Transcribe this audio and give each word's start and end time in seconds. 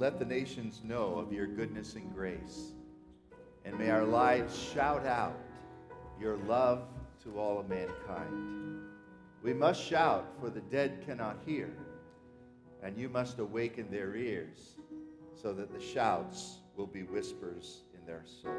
let 0.00 0.18
the 0.18 0.24
nations 0.24 0.80
know 0.82 1.16
of 1.16 1.30
your 1.30 1.46
goodness 1.46 1.94
and 1.94 2.14
grace. 2.14 2.72
And 3.66 3.78
may 3.78 3.90
our 3.90 4.04
lives 4.04 4.58
shout 4.58 5.04
out 5.04 5.38
your 6.18 6.38
love 6.38 6.84
to 7.22 7.38
all 7.38 7.60
of 7.60 7.68
mankind. 7.68 8.80
We 9.42 9.52
must 9.52 9.84
shout, 9.84 10.32
for 10.40 10.48
the 10.48 10.62
dead 10.62 11.02
cannot 11.04 11.36
hear, 11.44 11.68
and 12.82 12.96
you 12.96 13.10
must 13.10 13.40
awaken 13.40 13.90
their 13.90 14.16
ears 14.16 14.76
so 15.34 15.52
that 15.52 15.70
the 15.70 15.84
shouts 15.84 16.60
will 16.76 16.86
be 16.86 17.02
whispers 17.02 17.82
in 17.92 18.06
their 18.06 18.22
soul. 18.24 18.54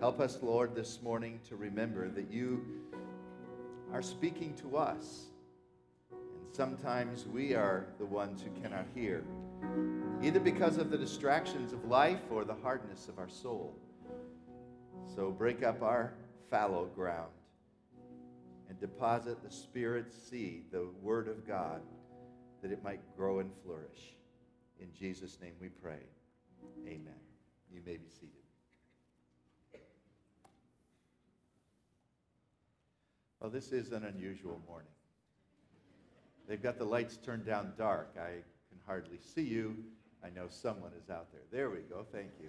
Help 0.00 0.18
us, 0.18 0.40
Lord, 0.42 0.74
this 0.74 1.00
morning 1.02 1.38
to 1.48 1.54
remember 1.54 2.08
that 2.08 2.32
you 2.32 2.64
are 3.92 4.02
speaking 4.02 4.54
to 4.54 4.76
us. 4.76 5.26
And 6.10 6.52
sometimes 6.52 7.26
we 7.28 7.54
are 7.54 7.86
the 8.00 8.06
ones 8.06 8.42
who 8.42 8.50
cannot 8.60 8.86
hear, 8.92 9.22
either 10.22 10.38
because 10.38 10.76
of 10.78 10.90
the 10.90 10.96
distractions 10.96 11.72
of 11.72 11.84
life 11.86 12.20
or 12.30 12.44
the 12.44 12.54
hardness 12.54 13.08
of 13.08 13.18
our 13.18 13.28
soul. 13.28 13.74
So 15.16 15.32
break 15.32 15.64
up 15.64 15.82
our 15.82 16.14
fallow 16.48 16.86
ground 16.86 17.32
and 18.68 18.78
deposit 18.78 19.42
the 19.42 19.50
Spirit's 19.50 20.16
seed, 20.16 20.66
the 20.70 20.86
Word 21.02 21.26
of 21.26 21.46
God, 21.46 21.82
that 22.62 22.70
it 22.70 22.84
might 22.84 23.00
grow 23.16 23.40
and 23.40 23.50
flourish. 23.64 24.14
In 24.80 24.88
Jesus' 24.96 25.38
name 25.42 25.54
we 25.60 25.68
pray. 25.68 25.98
Amen. 26.86 27.20
You 27.72 27.80
may 27.84 27.96
be 27.96 28.08
seated. 28.08 28.30
Well, 33.40 33.50
this 33.50 33.72
is 33.72 33.90
an 33.90 34.04
unusual 34.04 34.60
morning. 34.68 34.88
They've 36.46 36.62
got 36.62 36.78
the 36.78 36.84
lights 36.84 37.16
turned 37.16 37.44
down 37.44 37.72
dark. 37.76 38.14
I 38.16 38.34
can 38.68 38.78
hardly 38.86 39.18
see 39.34 39.42
you. 39.42 39.76
I 40.24 40.30
know 40.30 40.46
someone 40.48 40.92
is 41.02 41.10
out 41.10 41.32
there. 41.32 41.42
There 41.50 41.70
we 41.70 41.80
go. 41.80 42.06
Thank 42.12 42.30
you. 42.40 42.48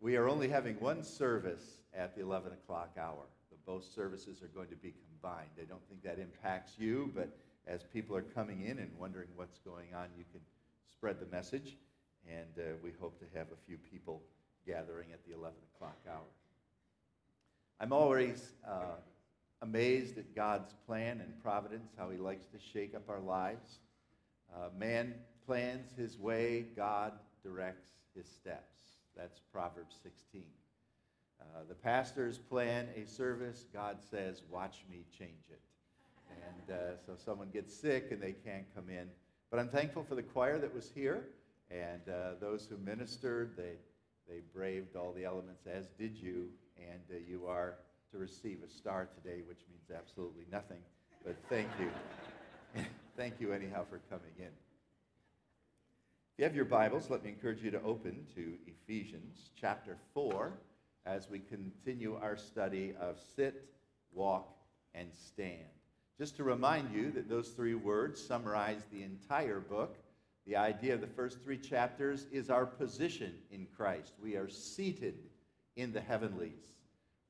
We 0.00 0.16
are 0.16 0.28
only 0.28 0.48
having 0.48 0.76
one 0.80 1.02
service 1.02 1.78
at 1.94 2.14
the 2.14 2.22
11 2.22 2.52
o'clock 2.52 2.96
hour. 2.98 3.24
The, 3.50 3.56
both 3.66 3.84
services 3.84 4.42
are 4.42 4.48
going 4.48 4.68
to 4.68 4.76
be 4.76 4.94
combined. 5.08 5.50
I 5.60 5.64
don't 5.64 5.82
think 5.88 6.02
that 6.04 6.18
impacts 6.18 6.72
you, 6.78 7.10
but 7.14 7.28
as 7.66 7.82
people 7.82 8.16
are 8.16 8.22
coming 8.22 8.62
in 8.62 8.78
and 8.78 8.90
wondering 8.98 9.28
what's 9.36 9.58
going 9.58 9.94
on, 9.94 10.06
you 10.16 10.24
can 10.32 10.40
spread 10.90 11.20
the 11.20 11.26
message. 11.26 11.76
And 12.28 12.58
uh, 12.58 12.74
we 12.82 12.90
hope 13.00 13.18
to 13.18 13.38
have 13.38 13.48
a 13.52 13.66
few 13.66 13.78
people 13.78 14.22
gathering 14.66 15.08
at 15.12 15.24
the 15.26 15.34
11 15.34 15.56
o'clock 15.74 15.98
hour. 16.08 16.30
I'm 17.80 17.92
always 17.92 18.52
uh, 18.68 18.96
amazed 19.60 20.18
at 20.18 20.34
God's 20.36 20.74
plan 20.86 21.20
and 21.20 21.42
providence, 21.42 21.90
how 21.98 22.10
He 22.10 22.18
likes 22.18 22.46
to 22.46 22.58
shake 22.72 22.94
up 22.94 23.08
our 23.08 23.20
lives. 23.20 23.80
Uh, 24.54 24.68
man 24.78 25.14
plans 25.46 25.92
his 25.96 26.18
way, 26.18 26.66
God 26.76 27.12
directs 27.42 27.90
his 28.16 28.26
steps. 28.26 28.76
That's 29.16 29.40
Proverbs 29.52 29.96
16. 30.02 30.42
Uh, 31.40 31.44
the 31.68 31.74
pastors 31.74 32.38
plan 32.38 32.88
a 32.96 33.06
service, 33.06 33.64
God 33.72 33.98
says, 34.10 34.42
Watch 34.50 34.84
me 34.90 35.04
change 35.16 35.50
it. 35.50 35.60
And 36.30 36.76
uh, 36.76 36.82
so 37.04 37.12
someone 37.16 37.48
gets 37.52 37.74
sick 37.74 38.08
and 38.10 38.20
they 38.20 38.32
can't 38.32 38.64
come 38.74 38.88
in. 38.88 39.08
But 39.50 39.60
I'm 39.60 39.68
thankful 39.68 40.04
for 40.04 40.14
the 40.14 40.22
choir 40.22 40.58
that 40.58 40.74
was 40.74 40.90
here 40.94 41.24
and 41.70 42.00
uh, 42.08 42.34
those 42.40 42.66
who 42.66 42.78
ministered. 42.78 43.50
They, 43.56 43.74
they 44.28 44.40
braved 44.54 44.96
all 44.96 45.12
the 45.12 45.24
elements, 45.24 45.66
as 45.66 45.88
did 45.98 46.16
you 46.16 46.48
and 46.78 47.00
uh, 47.10 47.18
you 47.28 47.46
are 47.46 47.74
to 48.12 48.18
receive 48.18 48.58
a 48.64 48.70
star 48.70 49.08
today, 49.14 49.42
which 49.46 49.60
means 49.70 49.90
absolutely 49.96 50.44
nothing. 50.50 50.78
But 51.24 51.36
thank 51.48 51.68
you. 51.78 52.82
thank 53.16 53.40
you, 53.40 53.52
anyhow, 53.52 53.84
for 53.88 54.00
coming 54.10 54.32
in. 54.38 54.71
You 56.42 56.48
have 56.48 56.56
your 56.56 56.64
Bibles, 56.64 57.08
let 57.08 57.22
me 57.22 57.30
encourage 57.30 57.62
you 57.62 57.70
to 57.70 57.80
open 57.84 58.26
to 58.34 58.54
Ephesians 58.66 59.50
chapter 59.54 59.96
4 60.12 60.52
as 61.06 61.30
we 61.30 61.38
continue 61.38 62.18
our 62.20 62.36
study 62.36 62.94
of 63.00 63.20
sit, 63.36 63.68
walk, 64.12 64.52
and 64.92 65.06
stand. 65.14 65.68
Just 66.18 66.36
to 66.38 66.42
remind 66.42 66.92
you 66.92 67.12
that 67.12 67.28
those 67.28 67.50
three 67.50 67.76
words 67.76 68.20
summarize 68.20 68.80
the 68.90 69.04
entire 69.04 69.60
book. 69.60 69.94
The 70.44 70.56
idea 70.56 70.94
of 70.94 71.00
the 71.00 71.06
first 71.06 71.40
three 71.44 71.58
chapters 71.58 72.26
is 72.32 72.50
our 72.50 72.66
position 72.66 73.34
in 73.52 73.68
Christ. 73.76 74.14
We 74.20 74.34
are 74.34 74.48
seated 74.48 75.14
in 75.76 75.92
the 75.92 76.00
heavenlies. 76.00 76.74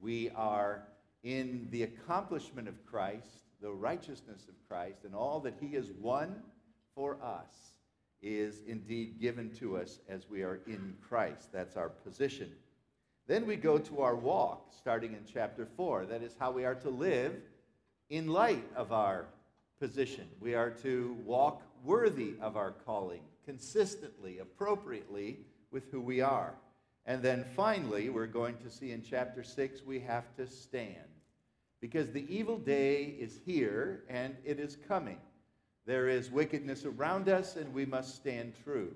We 0.01 0.31
are 0.31 0.85
in 1.23 1.69
the 1.71 1.83
accomplishment 1.83 2.67
of 2.67 2.87
Christ, 2.87 3.43
the 3.61 3.73
righteousness 3.73 4.47
of 4.49 4.55
Christ, 4.67 5.05
and 5.05 5.15
all 5.15 5.39
that 5.41 5.59
He 5.61 5.75
has 5.75 5.91
won 6.01 6.37
for 6.95 7.19
us 7.23 7.73
is 8.23 8.63
indeed 8.67 9.21
given 9.21 9.51
to 9.57 9.77
us 9.77 9.99
as 10.09 10.29
we 10.31 10.43
are 10.43 10.61
in 10.67 10.95
Christ. 11.07 11.53
That's 11.53 11.77
our 11.77 11.89
position. 11.89 12.51
Then 13.27 13.47
we 13.47 13.57
go 13.57 13.79
to 13.79 14.01
our 14.01 14.17
walk, 14.17 14.73
starting 14.77 15.13
in 15.13 15.25
chapter 15.33 15.67
4. 15.77 16.07
That 16.07 16.23
is 16.23 16.37
how 16.39 16.51
we 16.51 16.65
are 16.65 16.75
to 16.77 16.91
live 16.91 17.35
in 18.11 18.29
light 18.29 18.65
of 18.77 18.93
our 18.93 19.27
position. 19.81 20.29
We 20.41 20.55
are 20.55 20.71
to 20.83 21.17
walk 21.25 21.63
worthy 21.85 22.35
of 22.41 22.57
our 22.57 22.71
calling, 22.71 23.23
consistently, 23.45 24.39
appropriately 24.39 25.39
with 25.71 25.91
who 25.91 26.01
we 26.01 26.21
are. 26.21 26.55
And 27.07 27.23
then 27.23 27.45
finally, 27.57 28.11
we're 28.11 28.27
going 28.27 28.57
to 28.59 28.71
see 28.71 28.93
in 28.93 29.03
chapter 29.03 29.43
6, 29.43 29.83
we 29.85 29.99
have 30.01 30.35
to 30.37 30.47
stand. 30.47 30.97
Because 31.81 32.11
the 32.11 32.27
evil 32.33 32.59
day 32.59 33.17
is 33.19 33.41
here 33.45 34.05
and 34.09 34.37
it 34.45 34.61
is 34.61 34.77
coming. 34.87 35.19
There 35.85 36.09
is 36.09 36.31
wickedness 36.31 36.85
around 36.85 37.29
us, 37.29 37.57
and 37.57 37.73
we 37.75 37.85
must 37.85 38.15
stand 38.15 38.55
true. 38.63 38.95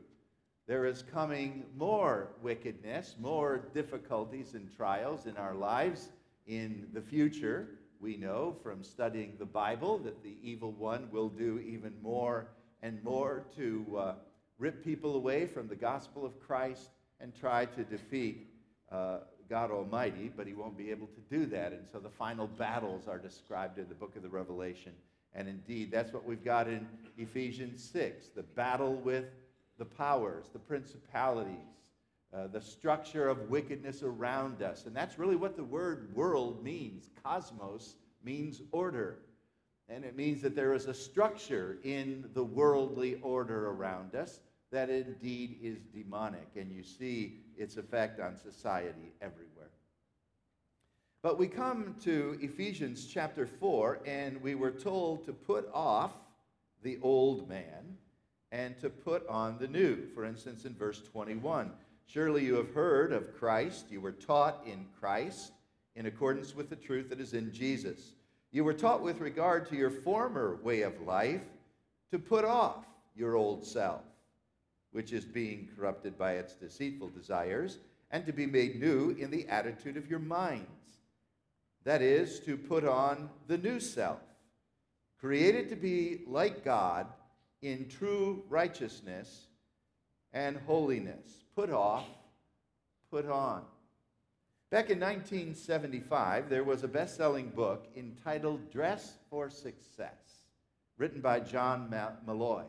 There 0.66 0.86
is 0.86 1.02
coming 1.02 1.64
more 1.76 2.28
wickedness, 2.42 3.16
more 3.20 3.68
difficulties 3.72 4.54
and 4.54 4.74
trials 4.76 5.26
in 5.26 5.36
our 5.36 5.54
lives 5.54 6.08
in 6.46 6.86
the 6.92 7.00
future. 7.00 7.68
We 8.00 8.16
know 8.16 8.56
from 8.62 8.82
studying 8.82 9.34
the 9.38 9.46
Bible 9.46 9.98
that 9.98 10.22
the 10.22 10.36
evil 10.42 10.72
one 10.72 11.08
will 11.10 11.28
do 11.28 11.60
even 11.60 11.92
more 12.02 12.48
and 12.82 13.02
more 13.02 13.46
to 13.56 13.98
uh, 13.98 14.14
rip 14.58 14.84
people 14.84 15.16
away 15.16 15.46
from 15.46 15.68
the 15.68 15.76
gospel 15.76 16.24
of 16.24 16.38
Christ 16.40 16.90
and 17.20 17.34
try 17.34 17.64
to 17.64 17.84
defeat 17.84 18.48
uh, 18.92 19.18
God 19.48 19.70
Almighty, 19.70 20.30
but 20.36 20.46
he 20.46 20.52
won't 20.52 20.76
be 20.76 20.90
able 20.90 21.06
to 21.06 21.20
do 21.30 21.46
that. 21.46 21.72
And 21.72 21.86
so 21.90 21.98
the 21.98 22.10
final 22.10 22.46
battles 22.46 23.06
are 23.08 23.18
described 23.18 23.78
in 23.78 23.88
the 23.88 23.94
book 23.94 24.16
of 24.16 24.22
the 24.22 24.28
Revelation. 24.28 24.92
And 25.36 25.48
indeed, 25.48 25.92
that's 25.92 26.12
what 26.12 26.24
we've 26.24 26.44
got 26.44 26.66
in 26.66 26.88
Ephesians 27.18 27.84
6 27.92 28.28
the 28.34 28.42
battle 28.42 28.94
with 28.94 29.26
the 29.78 29.84
powers, 29.84 30.46
the 30.52 30.58
principalities, 30.58 31.76
uh, 32.34 32.46
the 32.46 32.60
structure 32.60 33.28
of 33.28 33.50
wickedness 33.50 34.02
around 34.02 34.62
us. 34.62 34.86
And 34.86 34.96
that's 34.96 35.18
really 35.18 35.36
what 35.36 35.54
the 35.54 35.64
word 35.64 36.14
world 36.16 36.64
means. 36.64 37.10
Cosmos 37.22 37.96
means 38.24 38.62
order. 38.72 39.18
And 39.88 40.04
it 40.04 40.16
means 40.16 40.40
that 40.40 40.56
there 40.56 40.72
is 40.72 40.86
a 40.86 40.94
structure 40.94 41.78
in 41.84 42.24
the 42.34 42.42
worldly 42.42 43.20
order 43.22 43.68
around 43.70 44.14
us 44.14 44.40
that 44.72 44.90
indeed 44.90 45.58
is 45.62 45.78
demonic, 45.94 46.48
and 46.56 46.72
you 46.72 46.82
see 46.82 47.40
its 47.56 47.76
effect 47.76 48.20
on 48.20 48.36
society 48.36 49.12
everywhere. 49.20 49.55
But 51.26 51.38
we 51.38 51.48
come 51.48 51.96
to 52.04 52.38
Ephesians 52.40 53.08
chapter 53.12 53.48
4, 53.48 53.98
and 54.06 54.40
we 54.40 54.54
were 54.54 54.70
told 54.70 55.24
to 55.24 55.32
put 55.32 55.68
off 55.74 56.12
the 56.84 57.00
old 57.02 57.48
man 57.48 57.98
and 58.52 58.78
to 58.78 58.88
put 58.88 59.26
on 59.26 59.58
the 59.58 59.66
new. 59.66 60.06
For 60.14 60.24
instance, 60.24 60.66
in 60.66 60.74
verse 60.76 61.02
21, 61.02 61.72
surely 62.06 62.44
you 62.44 62.54
have 62.54 62.72
heard 62.72 63.12
of 63.12 63.36
Christ, 63.36 63.86
you 63.90 64.00
were 64.00 64.12
taught 64.12 64.62
in 64.66 64.86
Christ 65.00 65.50
in 65.96 66.06
accordance 66.06 66.54
with 66.54 66.70
the 66.70 66.76
truth 66.76 67.08
that 67.08 67.18
is 67.18 67.34
in 67.34 67.52
Jesus. 67.52 68.12
You 68.52 68.62
were 68.62 68.72
taught 68.72 69.02
with 69.02 69.18
regard 69.18 69.68
to 69.70 69.76
your 69.76 69.90
former 69.90 70.60
way 70.62 70.82
of 70.82 71.00
life 71.00 71.42
to 72.12 72.20
put 72.20 72.44
off 72.44 72.84
your 73.16 73.34
old 73.34 73.66
self 73.66 74.02
which 74.92 75.12
is 75.12 75.24
being 75.24 75.68
corrupted 75.76 76.16
by 76.16 76.34
its 76.34 76.54
deceitful 76.54 77.08
desires, 77.08 77.78
and 78.12 78.24
to 78.24 78.32
be 78.32 78.46
made 78.46 78.80
new 78.80 79.10
in 79.18 79.30
the 79.32 79.48
attitude 79.48 79.96
of 79.96 80.08
your 80.08 80.20
minds. 80.20 80.95
That 81.86 82.02
is, 82.02 82.40
to 82.40 82.56
put 82.56 82.84
on 82.84 83.30
the 83.46 83.58
new 83.58 83.78
self, 83.78 84.18
created 85.20 85.68
to 85.68 85.76
be 85.76 86.22
like 86.26 86.64
God 86.64 87.06
in 87.62 87.88
true 87.88 88.42
righteousness 88.48 89.46
and 90.32 90.56
holiness. 90.66 91.44
Put 91.54 91.70
off, 91.70 92.04
put 93.08 93.30
on. 93.30 93.62
Back 94.68 94.90
in 94.90 94.98
1975, 94.98 96.50
there 96.50 96.64
was 96.64 96.82
a 96.82 96.88
best 96.88 97.16
selling 97.16 97.50
book 97.50 97.86
entitled 97.94 98.72
Dress 98.72 99.18
for 99.30 99.48
Success, 99.48 100.42
written 100.98 101.20
by 101.20 101.38
John 101.38 101.88
Molloy. 102.26 102.64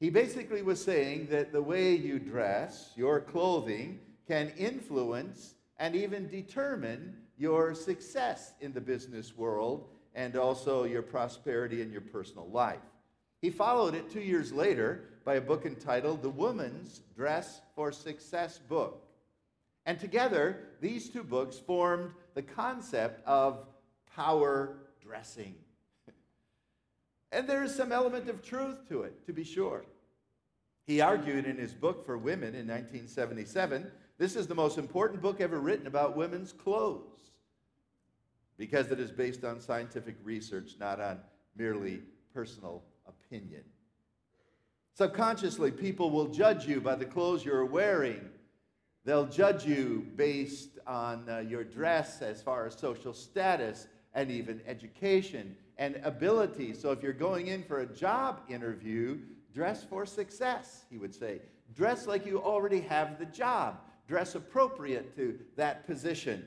He 0.00 0.10
basically 0.10 0.62
was 0.62 0.82
saying 0.82 1.28
that 1.30 1.52
the 1.52 1.62
way 1.62 1.94
you 1.94 2.18
dress, 2.18 2.90
your 2.96 3.20
clothing, 3.20 4.00
can 4.26 4.48
influence 4.58 5.54
and 5.78 5.94
even 5.94 6.28
determine 6.28 7.16
your 7.38 7.74
success 7.74 8.54
in 8.60 8.72
the 8.72 8.80
business 8.80 9.36
world 9.36 9.88
and 10.14 10.36
also 10.36 10.84
your 10.84 11.02
prosperity 11.02 11.82
in 11.82 11.92
your 11.92 12.00
personal 12.00 12.48
life. 12.48 12.80
He 13.42 13.50
followed 13.50 13.94
it 13.94 14.10
two 14.10 14.20
years 14.20 14.52
later 14.52 15.04
by 15.24 15.34
a 15.34 15.40
book 15.40 15.66
entitled 15.66 16.22
The 16.22 16.30
Woman's 16.30 17.02
Dress 17.14 17.60
for 17.74 17.92
Success 17.92 18.58
book. 18.58 19.02
And 19.84 20.00
together, 20.00 20.70
these 20.80 21.10
two 21.10 21.22
books 21.22 21.58
formed 21.58 22.12
the 22.34 22.42
concept 22.42 23.24
of 23.26 23.66
power 24.14 24.76
dressing. 25.00 25.54
and 27.32 27.46
there 27.46 27.62
is 27.62 27.74
some 27.74 27.92
element 27.92 28.28
of 28.28 28.42
truth 28.42 28.88
to 28.88 29.02
it, 29.02 29.24
to 29.26 29.32
be 29.32 29.44
sure. 29.44 29.84
He 30.86 31.00
argued 31.00 31.44
in 31.44 31.56
his 31.56 31.74
book 31.74 32.06
for 32.06 32.16
women 32.16 32.54
in 32.54 32.66
1977 32.66 33.90
this 34.18 34.36
is 34.36 34.46
the 34.46 34.54
most 34.54 34.78
important 34.78 35.20
book 35.20 35.40
ever 35.40 35.60
written 35.60 35.86
about 35.86 36.16
women's 36.16 36.52
clothes 36.52 37.30
because 38.56 38.90
it 38.90 38.98
is 38.98 39.10
based 39.10 39.44
on 39.44 39.60
scientific 39.60 40.16
research, 40.24 40.72
not 40.80 41.00
on 41.00 41.20
merely 41.56 42.00
personal 42.32 42.82
opinion. 43.06 43.62
Subconsciously, 44.94 45.70
people 45.70 46.10
will 46.10 46.28
judge 46.28 46.66
you 46.66 46.80
by 46.80 46.94
the 46.94 47.04
clothes 47.04 47.44
you're 47.44 47.66
wearing. 47.66 48.30
They'll 49.04 49.26
judge 49.26 49.66
you 49.66 50.06
based 50.16 50.78
on 50.86 51.28
uh, 51.28 51.38
your 51.40 51.64
dress 51.64 52.22
as 52.22 52.42
far 52.42 52.66
as 52.66 52.74
social 52.74 53.12
status 53.12 53.88
and 54.14 54.30
even 54.30 54.62
education 54.66 55.54
and 55.76 56.00
ability. 56.02 56.72
So, 56.72 56.92
if 56.92 57.02
you're 57.02 57.12
going 57.12 57.48
in 57.48 57.62
for 57.62 57.80
a 57.80 57.86
job 57.86 58.40
interview, 58.48 59.18
dress 59.52 59.84
for 59.84 60.06
success, 60.06 60.86
he 60.88 60.96
would 60.96 61.14
say. 61.14 61.42
Dress 61.74 62.06
like 62.06 62.24
you 62.24 62.40
already 62.40 62.80
have 62.80 63.18
the 63.18 63.26
job 63.26 63.80
dress 64.06 64.34
appropriate 64.34 65.14
to 65.16 65.38
that 65.56 65.86
position. 65.86 66.44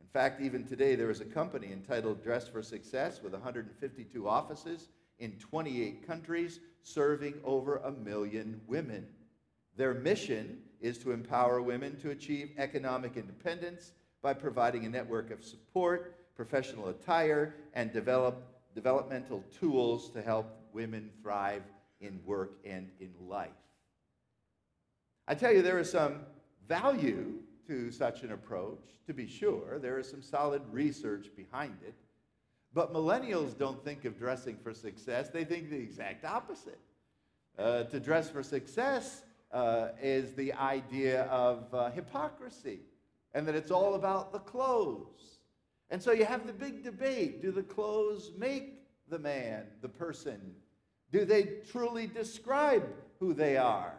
In 0.00 0.06
fact, 0.06 0.40
even 0.40 0.64
today, 0.64 0.94
there 0.94 1.10
is 1.10 1.20
a 1.20 1.26
company 1.26 1.72
entitled 1.72 2.22
Dress 2.22 2.48
for 2.48 2.62
Success 2.62 3.22
with 3.22 3.32
152 3.32 4.28
offices 4.28 4.88
in 5.18 5.32
28 5.32 6.06
countries, 6.06 6.60
serving 6.82 7.34
over 7.44 7.76
a 7.78 7.90
million 7.90 8.60
women. 8.66 9.06
Their 9.76 9.94
mission 9.94 10.58
is 10.80 10.98
to 10.98 11.12
empower 11.12 11.62
women 11.62 11.96
to 12.00 12.10
achieve 12.10 12.50
economic 12.58 13.16
independence 13.16 13.92
by 14.20 14.34
providing 14.34 14.84
a 14.84 14.88
network 14.88 15.30
of 15.30 15.44
support, 15.44 16.34
professional 16.34 16.88
attire, 16.88 17.54
and 17.74 17.92
develop 17.92 18.42
developmental 18.74 19.44
tools 19.58 20.10
to 20.10 20.22
help 20.22 20.46
women 20.72 21.10
thrive 21.22 21.62
in 22.00 22.20
work 22.24 22.52
and 22.64 22.90
in 23.00 23.12
life. 23.20 23.50
I 25.32 25.34
tell 25.34 25.50
you, 25.50 25.62
there 25.62 25.78
is 25.78 25.90
some 25.90 26.16
value 26.68 27.38
to 27.66 27.90
such 27.90 28.22
an 28.22 28.32
approach, 28.32 29.00
to 29.06 29.14
be 29.14 29.26
sure. 29.26 29.78
There 29.78 29.98
is 29.98 30.06
some 30.06 30.20
solid 30.20 30.60
research 30.70 31.28
behind 31.34 31.78
it. 31.86 31.94
But 32.74 32.92
millennials 32.92 33.56
don't 33.56 33.82
think 33.82 34.04
of 34.04 34.18
dressing 34.18 34.58
for 34.62 34.74
success, 34.74 35.30
they 35.30 35.44
think 35.44 35.70
the 35.70 35.78
exact 35.78 36.26
opposite. 36.26 36.78
Uh, 37.58 37.84
to 37.84 37.98
dress 37.98 38.28
for 38.28 38.42
success 38.42 39.22
uh, 39.52 39.88
is 40.02 40.34
the 40.34 40.52
idea 40.52 41.22
of 41.28 41.72
uh, 41.72 41.90
hypocrisy, 41.92 42.80
and 43.32 43.48
that 43.48 43.54
it's 43.54 43.70
all 43.70 43.94
about 43.94 44.34
the 44.34 44.38
clothes. 44.38 45.38
And 45.88 46.02
so 46.02 46.12
you 46.12 46.26
have 46.26 46.46
the 46.46 46.52
big 46.52 46.84
debate 46.84 47.40
do 47.40 47.52
the 47.52 47.62
clothes 47.62 48.32
make 48.36 48.82
the 49.08 49.18
man, 49.18 49.64
the 49.80 49.88
person? 49.88 50.54
Do 51.10 51.24
they 51.24 51.44
truly 51.70 52.06
describe 52.06 52.86
who 53.18 53.32
they 53.32 53.56
are? 53.56 53.94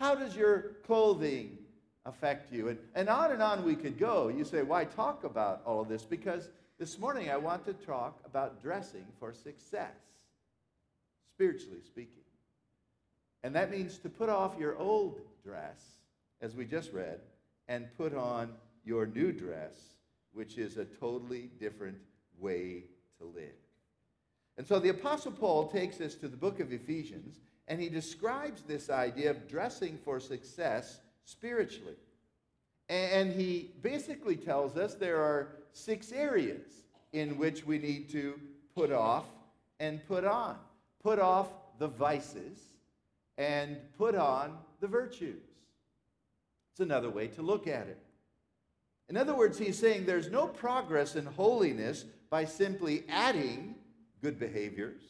How 0.00 0.14
does 0.14 0.34
your 0.34 0.76
clothing 0.86 1.58
affect 2.06 2.50
you? 2.50 2.68
And, 2.68 2.78
and 2.94 3.10
on 3.10 3.32
and 3.32 3.42
on 3.42 3.62
we 3.66 3.76
could 3.76 3.98
go. 3.98 4.28
You 4.28 4.44
say, 4.44 4.62
why 4.62 4.86
talk 4.86 5.24
about 5.24 5.60
all 5.66 5.82
of 5.82 5.88
this? 5.88 6.04
Because 6.04 6.48
this 6.78 6.98
morning 6.98 7.30
I 7.30 7.36
want 7.36 7.66
to 7.66 7.74
talk 7.74 8.18
about 8.24 8.62
dressing 8.62 9.04
for 9.18 9.34
success, 9.34 9.94
spiritually 11.34 11.82
speaking. 11.84 12.22
And 13.44 13.54
that 13.54 13.70
means 13.70 13.98
to 13.98 14.08
put 14.08 14.30
off 14.30 14.58
your 14.58 14.74
old 14.78 15.20
dress, 15.44 15.82
as 16.40 16.54
we 16.54 16.64
just 16.64 16.94
read, 16.94 17.20
and 17.68 17.86
put 17.98 18.14
on 18.14 18.54
your 18.86 19.04
new 19.04 19.32
dress, 19.32 19.74
which 20.32 20.56
is 20.56 20.78
a 20.78 20.86
totally 20.86 21.50
different 21.60 21.98
way 22.38 22.84
to 23.18 23.26
live. 23.26 23.52
And 24.56 24.66
so 24.66 24.78
the 24.78 24.88
Apostle 24.88 25.32
Paul 25.32 25.68
takes 25.68 26.00
us 26.00 26.14
to 26.16 26.28
the 26.28 26.38
book 26.38 26.58
of 26.58 26.72
Ephesians, 26.72 27.36
and 27.70 27.80
he 27.80 27.88
describes 27.88 28.62
this 28.62 28.90
idea 28.90 29.30
of 29.30 29.46
dressing 29.46 29.96
for 30.04 30.18
success 30.18 30.98
spiritually. 31.24 31.94
And 32.88 33.32
he 33.32 33.70
basically 33.80 34.34
tells 34.34 34.76
us 34.76 34.94
there 34.94 35.20
are 35.20 35.52
six 35.72 36.10
areas 36.10 36.66
in 37.12 37.38
which 37.38 37.64
we 37.64 37.78
need 37.78 38.10
to 38.10 38.40
put 38.74 38.90
off 38.90 39.26
and 39.78 40.04
put 40.08 40.24
on. 40.24 40.56
Put 41.00 41.20
off 41.20 41.46
the 41.78 41.86
vices 41.86 42.58
and 43.38 43.76
put 43.96 44.16
on 44.16 44.58
the 44.80 44.88
virtues. 44.88 45.46
It's 46.72 46.80
another 46.80 47.08
way 47.08 47.28
to 47.28 47.42
look 47.42 47.68
at 47.68 47.86
it. 47.86 47.98
In 49.08 49.16
other 49.16 49.34
words, 49.34 49.58
he's 49.58 49.78
saying 49.78 50.06
there's 50.06 50.30
no 50.30 50.48
progress 50.48 51.14
in 51.14 51.24
holiness 51.24 52.04
by 52.30 52.46
simply 52.46 53.04
adding 53.08 53.76
good 54.20 54.40
behaviors 54.40 55.02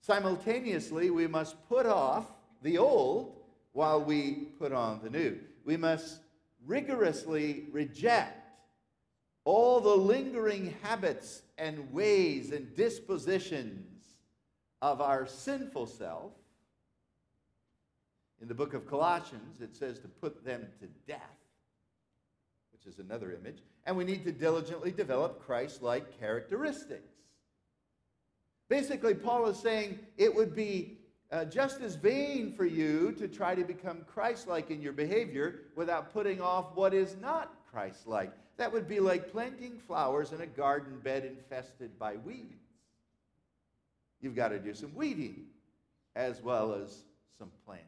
Simultaneously, 0.00 1.10
we 1.10 1.26
must 1.26 1.56
put 1.68 1.86
off 1.86 2.26
the 2.62 2.78
old 2.78 3.36
while 3.72 4.02
we 4.02 4.32
put 4.58 4.72
on 4.72 5.00
the 5.02 5.10
new. 5.10 5.38
We 5.64 5.76
must 5.76 6.20
rigorously 6.66 7.66
reject 7.70 8.36
all 9.44 9.80
the 9.80 9.96
lingering 9.96 10.74
habits 10.82 11.42
and 11.58 11.92
ways 11.92 12.52
and 12.52 12.74
dispositions 12.74 14.04
of 14.82 15.00
our 15.00 15.26
sinful 15.26 15.86
self. 15.86 16.32
In 18.40 18.48
the 18.48 18.54
book 18.54 18.72
of 18.72 18.86
Colossians, 18.88 19.60
it 19.60 19.76
says 19.76 19.98
to 20.00 20.08
put 20.08 20.44
them 20.44 20.66
to 20.80 20.86
death, 21.06 21.20
which 22.72 22.86
is 22.86 22.98
another 22.98 23.32
image. 23.32 23.58
And 23.84 23.96
we 23.96 24.04
need 24.04 24.24
to 24.24 24.32
diligently 24.32 24.90
develop 24.90 25.44
Christ 25.44 25.82
like 25.82 26.18
characteristics. 26.18 27.09
Basically, 28.70 29.14
Paul 29.14 29.48
is 29.48 29.58
saying 29.58 29.98
it 30.16 30.32
would 30.32 30.54
be 30.54 30.96
uh, 31.32 31.44
just 31.44 31.80
as 31.80 31.96
vain 31.96 32.52
for 32.52 32.64
you 32.64 33.12
to 33.18 33.26
try 33.26 33.52
to 33.52 33.64
become 33.64 34.02
Christ 34.06 34.46
like 34.46 34.70
in 34.70 34.80
your 34.80 34.92
behavior 34.92 35.62
without 35.74 36.12
putting 36.12 36.40
off 36.40 36.76
what 36.76 36.94
is 36.94 37.16
not 37.20 37.52
Christ 37.68 38.06
like. 38.06 38.32
That 38.58 38.72
would 38.72 38.88
be 38.88 39.00
like 39.00 39.32
planting 39.32 39.76
flowers 39.76 40.30
in 40.32 40.40
a 40.40 40.46
garden 40.46 41.00
bed 41.02 41.24
infested 41.24 41.98
by 41.98 42.16
weeds. 42.18 42.54
You've 44.20 44.36
got 44.36 44.48
to 44.48 44.60
do 44.60 44.72
some 44.72 44.94
weeding 44.94 45.46
as 46.14 46.40
well 46.40 46.72
as 46.72 47.02
some 47.38 47.50
planting. 47.66 47.86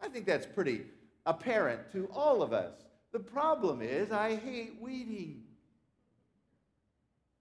I 0.00 0.08
think 0.08 0.24
that's 0.24 0.46
pretty 0.46 0.86
apparent 1.26 1.92
to 1.92 2.08
all 2.14 2.42
of 2.42 2.54
us. 2.54 2.72
The 3.12 3.20
problem 3.20 3.82
is, 3.82 4.10
I 4.10 4.36
hate 4.36 4.78
weeding. 4.80 5.42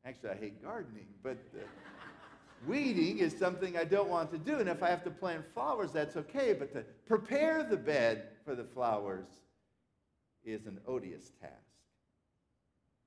Actually, 0.05 0.31
I 0.31 0.35
hate 0.35 0.63
gardening, 0.63 1.07
but 1.21 1.37
uh, 1.55 1.61
weeding 2.67 3.19
is 3.19 3.37
something 3.37 3.77
I 3.77 3.83
don't 3.83 4.09
want 4.09 4.31
to 4.31 4.37
do. 4.37 4.57
And 4.57 4.67
if 4.67 4.81
I 4.81 4.89
have 4.89 5.03
to 5.03 5.11
plant 5.11 5.45
flowers, 5.53 5.91
that's 5.91 6.17
okay. 6.17 6.53
But 6.53 6.73
to 6.73 6.83
prepare 7.05 7.63
the 7.63 7.77
bed 7.77 8.29
for 8.43 8.55
the 8.55 8.63
flowers 8.63 9.27
is 10.43 10.65
an 10.65 10.79
odious 10.87 11.31
task. 11.39 11.53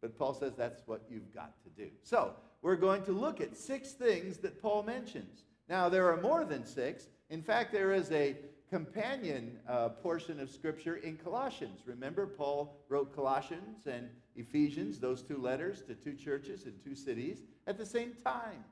But 0.01 0.17
Paul 0.19 0.35
says 0.35 0.53
that's 0.57 0.83
what 0.87 1.03
you've 1.11 1.35
got 1.35 1.55
to 1.65 1.71
do. 1.71 1.91
So 2.03 2.35
we're 2.63 2.77
going 2.77 3.03
to 3.05 3.13
look 3.13 3.41
at 3.41 3.57
six 3.57 3.93
things 3.93 4.39
that 4.39 4.61
Paul 4.63 4.83
mentions. 4.83 5.43
Now, 5.69 5.89
there 5.89 6.11
are 6.13 6.21
more 6.21 6.45
than 6.45 6.65
six. 6.65 7.09
In 7.31 7.43
fact, 7.43 7.73
there 7.73 7.93
is 7.93 8.13
a 8.13 8.37
companion 8.75 9.57
uh, 9.69 9.89
portion 9.89 10.41
of 10.41 10.51
Scripture 10.51 10.97
in 10.97 11.17
Colossians. 11.17 11.83
Remember, 11.87 12.27
Paul 12.27 12.77
wrote 12.89 13.15
Colossians 13.15 13.87
and 13.87 14.09
Ephesians, 14.35 14.99
those 14.99 15.23
two 15.23 15.37
letters 15.37 15.83
to 15.83 15.95
two 15.95 16.15
churches 16.15 16.65
in 16.65 16.73
two 16.83 16.97
cities, 16.97 17.39
at 17.69 17.79
the 17.79 17.87
same 17.87 18.15
time 18.25 18.65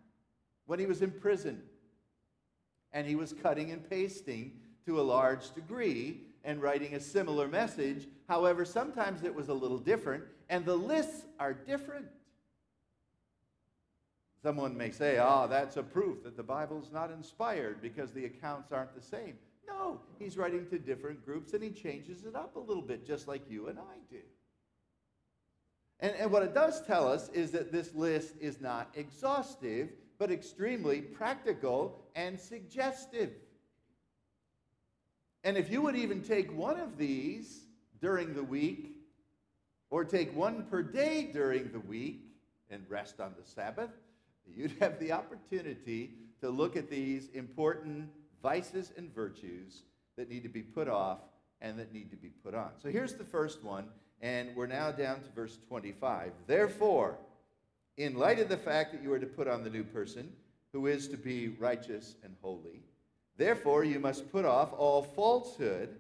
when 0.66 0.80
he 0.80 0.87
was 0.87 1.02
in 1.02 1.12
prison. 1.12 1.62
And 2.92 3.06
he 3.06 3.14
was 3.14 3.32
cutting 3.32 3.71
and 3.71 3.88
pasting 3.88 4.54
to 4.87 5.00
a 5.00 5.02
large 5.02 5.54
degree 5.54 6.23
and 6.42 6.61
writing 6.61 6.97
a 6.97 7.00
similar 7.00 7.47
message. 7.47 8.09
However, 8.26 8.64
sometimes 8.64 9.23
it 9.23 9.32
was 9.32 9.50
a 9.50 9.54
little 9.54 9.78
different, 9.78 10.25
and 10.49 10.64
the 10.64 10.75
lists 10.75 11.26
are 11.38 11.54
different. 11.54 12.06
Someone 14.42 14.76
may 14.76 14.90
say, 14.90 15.18
ah, 15.18 15.44
oh, 15.44 15.47
that's 15.47 15.76
a 15.76 15.82
proof 15.85 16.25
that 16.25 16.37
the 16.37 16.42
Bible's 16.42 16.90
not 16.92 17.12
inspired 17.12 17.80
because 17.80 18.11
the 18.11 18.25
accounts 18.25 18.73
aren't 18.73 18.97
the 18.97 19.00
same. 19.00 19.38
No, 19.66 20.00
he's 20.19 20.37
writing 20.37 20.66
to 20.69 20.78
different 20.78 21.25
groups 21.25 21.52
and 21.52 21.62
he 21.62 21.71
changes 21.71 22.25
it 22.25 22.35
up 22.35 22.57
a 22.57 22.61
little 22.61 22.83
bit, 22.83 23.07
just 23.07 23.28
like 23.28 23.42
you 23.49 23.69
and 23.69 23.78
I 23.78 23.97
do. 24.11 24.21
And, 26.00 26.14
and 26.16 26.31
what 26.31 26.42
it 26.42 26.54
does 26.54 26.85
tell 26.87 27.09
us 27.09 27.28
is 27.31 27.52
that 27.52 27.71
this 27.71 27.95
list 27.95 28.35
is 28.40 28.61
not 28.61 28.90
exhaustive, 28.95 29.90
but 30.19 30.31
extremely 30.31 31.00
practical 31.00 32.04
and 32.14 32.38
suggestive. 32.38 33.31
And 35.45 35.57
if 35.57 35.71
you 35.71 35.83
would 35.83 35.97
even 35.97 36.23
take 36.23 36.57
one 36.57 36.78
of 36.78 36.99
these 36.99 37.64
during 38.00 38.35
the 38.35 38.42
week, 38.42 39.02
or 39.92 40.07
take 40.07 40.35
one 40.35 40.64
per 40.64 40.83
day 40.83 41.28
during 41.35 41.71
the 41.71 41.81
week 41.81 42.25
and 42.71 42.83
rest 42.88 43.21
on 43.21 43.35
the 43.38 43.45
Sabbath, 43.45 43.90
you'd 44.47 44.75
have 44.81 44.99
the 44.99 45.12
opportunity 45.12 46.14
to 46.40 46.49
look 46.49 46.76
at 46.76 46.88
these 46.88 47.28
important 47.35 48.09
vices 48.42 48.92
and 48.96 49.14
virtues 49.14 49.82
that 50.16 50.28
need 50.28 50.42
to 50.42 50.49
be 50.49 50.62
put 50.62 50.88
off 50.88 51.20
and 51.61 51.78
that 51.78 51.92
need 51.92 52.11
to 52.11 52.16
be 52.16 52.28
put 52.28 52.54
on. 52.54 52.70
So 52.82 52.90
here's 52.90 53.14
the 53.14 53.25
first 53.25 53.62
one, 53.62 53.87
and 54.20 54.54
we're 54.56 54.66
now 54.66 54.90
down 54.90 55.22
to 55.22 55.30
verse 55.34 55.58
25. 55.68 56.32
Therefore, 56.46 57.16
in 57.96 58.14
light 58.14 58.40
of 58.40 58.49
the 58.49 58.56
fact 58.56 58.92
that 58.92 59.02
you 59.02 59.12
are 59.12 59.18
to 59.18 59.26
put 59.26 59.46
on 59.46 59.62
the 59.62 59.70
new 59.70 59.84
person, 59.84 60.32
who 60.72 60.87
is 60.87 61.06
to 61.08 61.16
be 61.16 61.49
righteous 61.49 62.16
and 62.25 62.34
holy, 62.42 62.82
therefore 63.37 63.84
you 63.84 64.00
must 64.00 64.32
put 64.32 64.44
off 64.44 64.72
all 64.76 65.02
falsehood 65.02 65.96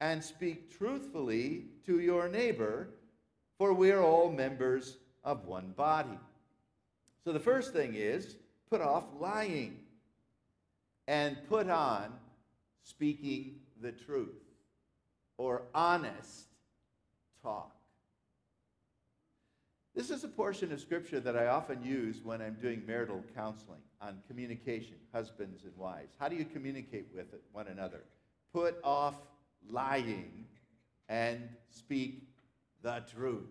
and 0.00 0.22
speak 0.22 0.76
truthfully 0.76 1.66
to 1.86 2.00
your 2.00 2.28
neighbor, 2.28 2.88
for 3.56 3.72
we 3.72 3.92
are 3.92 4.02
all 4.02 4.30
members 4.30 4.96
of 5.22 5.46
one 5.46 5.72
body. 5.76 6.18
So 7.24 7.32
the 7.32 7.40
first 7.40 7.72
thing 7.72 7.94
is 7.94 8.36
put 8.68 8.80
off 8.80 9.04
lying 9.18 9.78
and 11.06 11.36
put 11.48 11.68
on 11.68 12.12
speaking 12.82 13.56
the 13.80 13.92
truth 13.92 14.42
or 15.36 15.62
honest 15.74 16.46
talk. 17.42 17.74
This 19.94 20.10
is 20.10 20.24
a 20.24 20.28
portion 20.28 20.72
of 20.72 20.80
scripture 20.80 21.20
that 21.20 21.36
I 21.36 21.46
often 21.46 21.84
use 21.84 22.20
when 22.24 22.42
I'm 22.42 22.56
doing 22.60 22.82
marital 22.84 23.22
counseling 23.34 23.80
on 24.00 24.18
communication, 24.26 24.96
husbands 25.12 25.62
and 25.62 25.76
wives. 25.76 26.14
How 26.18 26.28
do 26.28 26.34
you 26.34 26.44
communicate 26.44 27.06
with 27.14 27.26
one 27.52 27.68
another? 27.68 28.02
Put 28.52 28.76
off 28.82 29.14
lying 29.70 30.46
and 31.08 31.48
speak 31.70 32.26
the 32.82 33.04
truth. 33.14 33.50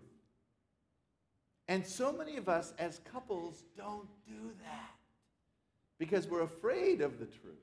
And 1.66 1.86
so 1.86 2.12
many 2.12 2.36
of 2.36 2.48
us 2.48 2.74
as 2.78 3.00
couples 3.10 3.64
don't 3.76 4.08
do 4.26 4.52
that 4.62 4.93
because 5.98 6.26
we're 6.26 6.42
afraid 6.42 7.00
of 7.00 7.18
the 7.18 7.26
truth. 7.26 7.54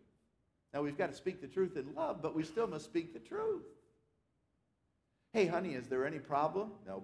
Now, 0.74 0.82
we've 0.82 0.98
got 0.98 1.10
to 1.10 1.16
speak 1.16 1.42
the 1.42 1.48
truth 1.48 1.76
in 1.76 1.94
love, 1.96 2.22
but 2.22 2.34
we 2.34 2.44
still 2.44 2.68
must 2.68 2.86
speak 2.86 3.14
the 3.14 3.20
truth. 3.20 3.64
Hey, 5.34 5.46
honey, 5.46 5.74
is 5.74 5.88
there 5.88 6.06
any 6.06 6.20
problem? 6.20 6.72
No. 6.88 7.04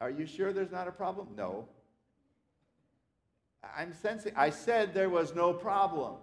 Are 0.00 0.10
you 0.10 0.26
sure 0.26 0.52
there's 0.52 0.72
not 0.72 0.88
a 0.88 0.92
problem? 0.92 1.28
No. 1.36 1.68
I'm 3.76 3.94
sensing, 3.94 4.32
I 4.36 4.50
said 4.50 4.94
there 4.94 5.08
was 5.08 5.34
no 5.34 5.52
problem, 5.52 6.14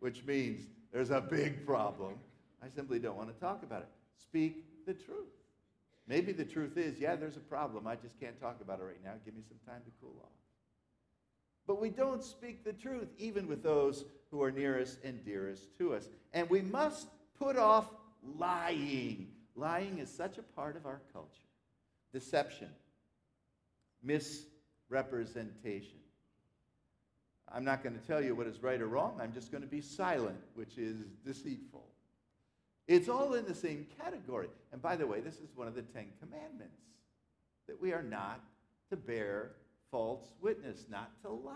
which 0.00 0.24
means 0.24 0.66
there's 0.92 1.10
a 1.10 1.20
big 1.20 1.64
problem. 1.64 2.14
I 2.62 2.68
simply 2.68 2.98
don't 2.98 3.16
want 3.16 3.32
to 3.32 3.40
talk 3.40 3.62
about 3.62 3.82
it. 3.82 3.88
Speak 4.20 4.64
the 4.84 4.94
truth. 4.94 5.28
Maybe 6.06 6.32
the 6.32 6.44
truth 6.44 6.76
is, 6.76 6.98
yeah, 6.98 7.16
there's 7.16 7.36
a 7.36 7.40
problem. 7.40 7.86
I 7.86 7.96
just 7.96 8.18
can't 8.18 8.38
talk 8.40 8.60
about 8.60 8.80
it 8.80 8.84
right 8.84 9.04
now. 9.04 9.12
Give 9.24 9.34
me 9.34 9.42
some 9.46 9.58
time 9.66 9.82
to 9.84 9.90
cool 10.00 10.16
off. 10.22 10.37
But 11.68 11.80
we 11.82 11.90
don't 11.90 12.24
speak 12.24 12.64
the 12.64 12.72
truth, 12.72 13.08
even 13.18 13.46
with 13.46 13.62
those 13.62 14.06
who 14.30 14.42
are 14.42 14.50
nearest 14.50 15.04
and 15.04 15.22
dearest 15.22 15.76
to 15.76 15.92
us. 15.92 16.08
And 16.32 16.48
we 16.48 16.62
must 16.62 17.08
put 17.38 17.58
off 17.58 17.90
lying. 18.38 19.28
Lying 19.54 19.98
is 19.98 20.10
such 20.10 20.38
a 20.38 20.42
part 20.42 20.76
of 20.76 20.86
our 20.86 21.02
culture. 21.12 21.28
Deception, 22.10 22.70
misrepresentation. 24.02 25.98
I'm 27.52 27.64
not 27.64 27.82
going 27.82 27.98
to 27.98 28.06
tell 28.06 28.24
you 28.24 28.34
what 28.34 28.46
is 28.46 28.62
right 28.62 28.80
or 28.80 28.86
wrong. 28.86 29.18
I'm 29.22 29.34
just 29.34 29.52
going 29.52 29.62
to 29.62 29.68
be 29.68 29.82
silent, 29.82 30.38
which 30.54 30.78
is 30.78 30.96
deceitful. 31.26 31.84
It's 32.86 33.10
all 33.10 33.34
in 33.34 33.44
the 33.44 33.54
same 33.54 33.86
category. 34.02 34.48
And 34.72 34.80
by 34.80 34.96
the 34.96 35.06
way, 35.06 35.20
this 35.20 35.34
is 35.34 35.50
one 35.54 35.68
of 35.68 35.74
the 35.74 35.82
Ten 35.82 36.06
Commandments 36.18 36.80
that 37.66 37.78
we 37.78 37.92
are 37.92 38.02
not 38.02 38.40
to 38.88 38.96
bear 38.96 39.50
false 39.90 40.30
witness, 40.40 40.86
not 40.90 41.10
to 41.22 41.30
lie. 41.30 41.54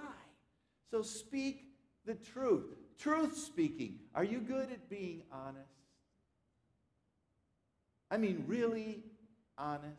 So 0.91 1.03
speak 1.03 1.65
the 2.07 2.15
truth. 2.15 2.67
Truth 2.99 3.37
speaking. 3.37 3.99
Are 4.15 4.25
you 4.25 4.39
good 4.39 4.71
at 4.71 4.89
being 4.89 5.23
honest? 5.33 5.67
I 8.11 8.19
mean, 8.19 8.45
really 8.47 9.03
honest? 9.57 9.97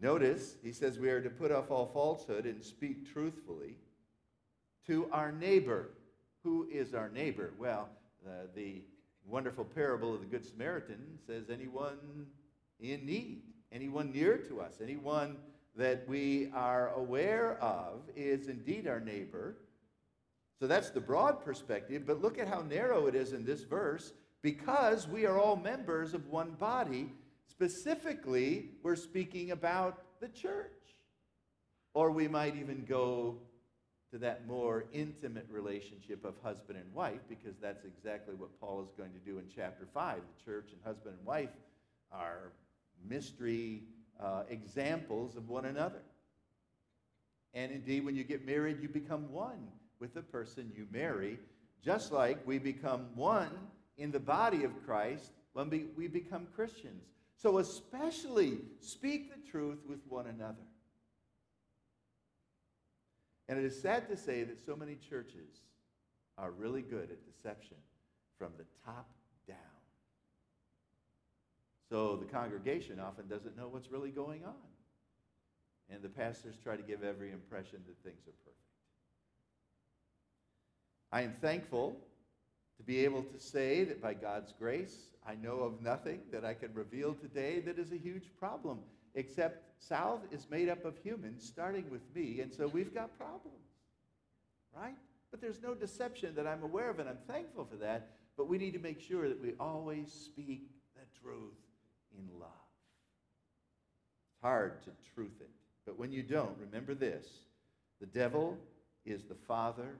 Notice, 0.00 0.54
he 0.62 0.72
says 0.72 0.98
we 0.98 1.10
are 1.10 1.20
to 1.20 1.30
put 1.30 1.50
off 1.50 1.70
all 1.70 1.86
falsehood 1.86 2.44
and 2.44 2.62
speak 2.62 3.12
truthfully 3.12 3.76
to 4.86 5.08
our 5.12 5.32
neighbor. 5.32 5.90
Who 6.44 6.68
is 6.70 6.94
our 6.94 7.08
neighbor? 7.08 7.52
Well, 7.58 7.88
uh, 8.24 8.46
the 8.54 8.82
wonderful 9.26 9.64
parable 9.64 10.14
of 10.14 10.20
the 10.20 10.26
Good 10.26 10.46
Samaritan 10.46 11.18
says 11.26 11.50
anyone 11.50 12.26
in 12.78 13.04
need, 13.04 13.42
anyone 13.72 14.12
near 14.12 14.38
to 14.38 14.60
us, 14.60 14.80
anyone 14.82 15.36
that 15.76 16.08
we 16.08 16.50
are 16.54 16.92
aware 16.94 17.56
of 17.62 18.00
is 18.16 18.48
indeed 18.48 18.86
our 18.86 19.00
neighbor. 19.00 19.56
So 20.58 20.66
that's 20.66 20.90
the 20.90 21.00
broad 21.00 21.44
perspective, 21.44 22.04
but 22.04 22.20
look 22.20 22.38
at 22.38 22.48
how 22.48 22.62
narrow 22.62 23.06
it 23.06 23.14
is 23.14 23.32
in 23.32 23.44
this 23.44 23.62
verse. 23.62 24.12
Because 24.42 25.06
we 25.08 25.26
are 25.26 25.38
all 25.38 25.56
members 25.56 26.14
of 26.14 26.26
one 26.28 26.52
body, 26.52 27.12
specifically, 27.48 28.70
we're 28.82 28.96
speaking 28.96 29.50
about 29.50 30.02
the 30.20 30.28
church. 30.28 30.70
Or 31.94 32.10
we 32.10 32.28
might 32.28 32.56
even 32.56 32.84
go 32.84 33.38
to 34.12 34.18
that 34.18 34.46
more 34.46 34.84
intimate 34.92 35.46
relationship 35.50 36.24
of 36.24 36.34
husband 36.42 36.78
and 36.78 36.92
wife, 36.94 37.20
because 37.28 37.56
that's 37.60 37.84
exactly 37.84 38.34
what 38.34 38.58
Paul 38.60 38.82
is 38.82 38.90
going 38.96 39.12
to 39.12 39.18
do 39.18 39.38
in 39.38 39.44
chapter 39.54 39.86
5. 39.92 40.16
The 40.16 40.44
church 40.44 40.70
and 40.72 40.80
husband 40.84 41.16
and 41.18 41.26
wife 41.26 41.50
are 42.10 42.52
mystery 43.06 43.82
uh, 44.20 44.42
examples 44.48 45.36
of 45.36 45.48
one 45.48 45.64
another. 45.64 46.02
And 47.54 47.72
indeed, 47.72 48.04
when 48.04 48.16
you 48.16 48.24
get 48.24 48.46
married, 48.46 48.80
you 48.82 48.88
become 48.88 49.30
one 49.32 49.68
with 50.00 50.14
the 50.14 50.22
person 50.22 50.72
you 50.76 50.86
marry, 50.92 51.38
just 51.84 52.12
like 52.12 52.46
we 52.46 52.58
become 52.58 53.06
one 53.14 53.50
in 53.96 54.10
the 54.10 54.20
body 54.20 54.64
of 54.64 54.70
Christ 54.84 55.32
when 55.52 55.70
we 55.96 56.08
become 56.08 56.46
Christians. 56.54 57.04
So, 57.36 57.58
especially 57.58 58.58
speak 58.80 59.30
the 59.30 59.50
truth 59.50 59.78
with 59.88 60.00
one 60.08 60.26
another. 60.26 60.66
And 63.48 63.58
it 63.58 63.64
is 63.64 63.80
sad 63.80 64.08
to 64.08 64.16
say 64.16 64.44
that 64.44 64.64
so 64.64 64.76
many 64.76 64.96
churches 65.08 65.62
are 66.36 66.50
really 66.50 66.82
good 66.82 67.10
at 67.10 67.24
deception 67.24 67.76
from 68.38 68.52
the 68.58 68.64
top. 68.84 69.08
So 71.88 72.16
the 72.16 72.26
congregation 72.26 73.00
often 73.00 73.26
doesn't 73.28 73.56
know 73.56 73.68
what's 73.68 73.90
really 73.90 74.10
going 74.10 74.44
on. 74.44 74.54
And 75.90 76.02
the 76.02 76.08
pastors 76.08 76.56
try 76.62 76.76
to 76.76 76.82
give 76.82 77.02
every 77.02 77.32
impression 77.32 77.80
that 77.86 77.96
things 78.02 78.26
are 78.26 78.36
perfect. 78.44 78.56
I 81.10 81.22
am 81.22 81.34
thankful 81.40 81.96
to 82.76 82.82
be 82.82 83.04
able 83.04 83.22
to 83.22 83.40
say 83.40 83.84
that 83.84 84.02
by 84.02 84.12
God's 84.14 84.52
grace, 84.58 84.96
I 85.26 85.34
know 85.34 85.60
of 85.60 85.80
nothing 85.80 86.20
that 86.30 86.44
I 86.44 86.52
can 86.52 86.74
reveal 86.74 87.14
today 87.14 87.60
that 87.60 87.78
is 87.78 87.92
a 87.92 87.96
huge 87.96 88.28
problem 88.38 88.80
except 89.14 89.82
South 89.82 90.20
is 90.30 90.46
made 90.50 90.68
up 90.68 90.84
of 90.84 90.96
humans, 90.98 91.44
starting 91.44 91.90
with 91.90 92.02
me, 92.14 92.40
and 92.40 92.52
so 92.52 92.68
we've 92.68 92.94
got 92.94 93.16
problems, 93.18 93.56
right? 94.76 94.94
But 95.30 95.40
there's 95.40 95.62
no 95.62 95.74
deception 95.74 96.34
that 96.34 96.46
I'm 96.46 96.62
aware 96.62 96.90
of, 96.90 96.98
and 96.98 97.08
I'm 97.08 97.18
thankful 97.26 97.64
for 97.64 97.76
that. 97.76 98.10
But 98.36 98.48
we 98.48 98.58
need 98.58 98.72
to 98.74 98.78
make 98.78 99.00
sure 99.00 99.28
that 99.28 99.40
we 99.42 99.54
always 99.58 100.12
speak 100.12 100.70
the 100.94 101.20
truth 101.20 101.54
in 102.18 102.40
love. 102.40 102.50
It's 104.26 104.42
hard 104.42 104.82
to 104.82 104.90
truth 105.14 105.40
it, 105.40 105.50
but 105.86 105.98
when 105.98 106.12
you 106.12 106.22
don't, 106.22 106.56
remember 106.58 106.94
this 106.94 107.26
the 108.00 108.06
devil 108.06 108.56
is 109.04 109.24
the 109.24 109.34
father 109.34 109.96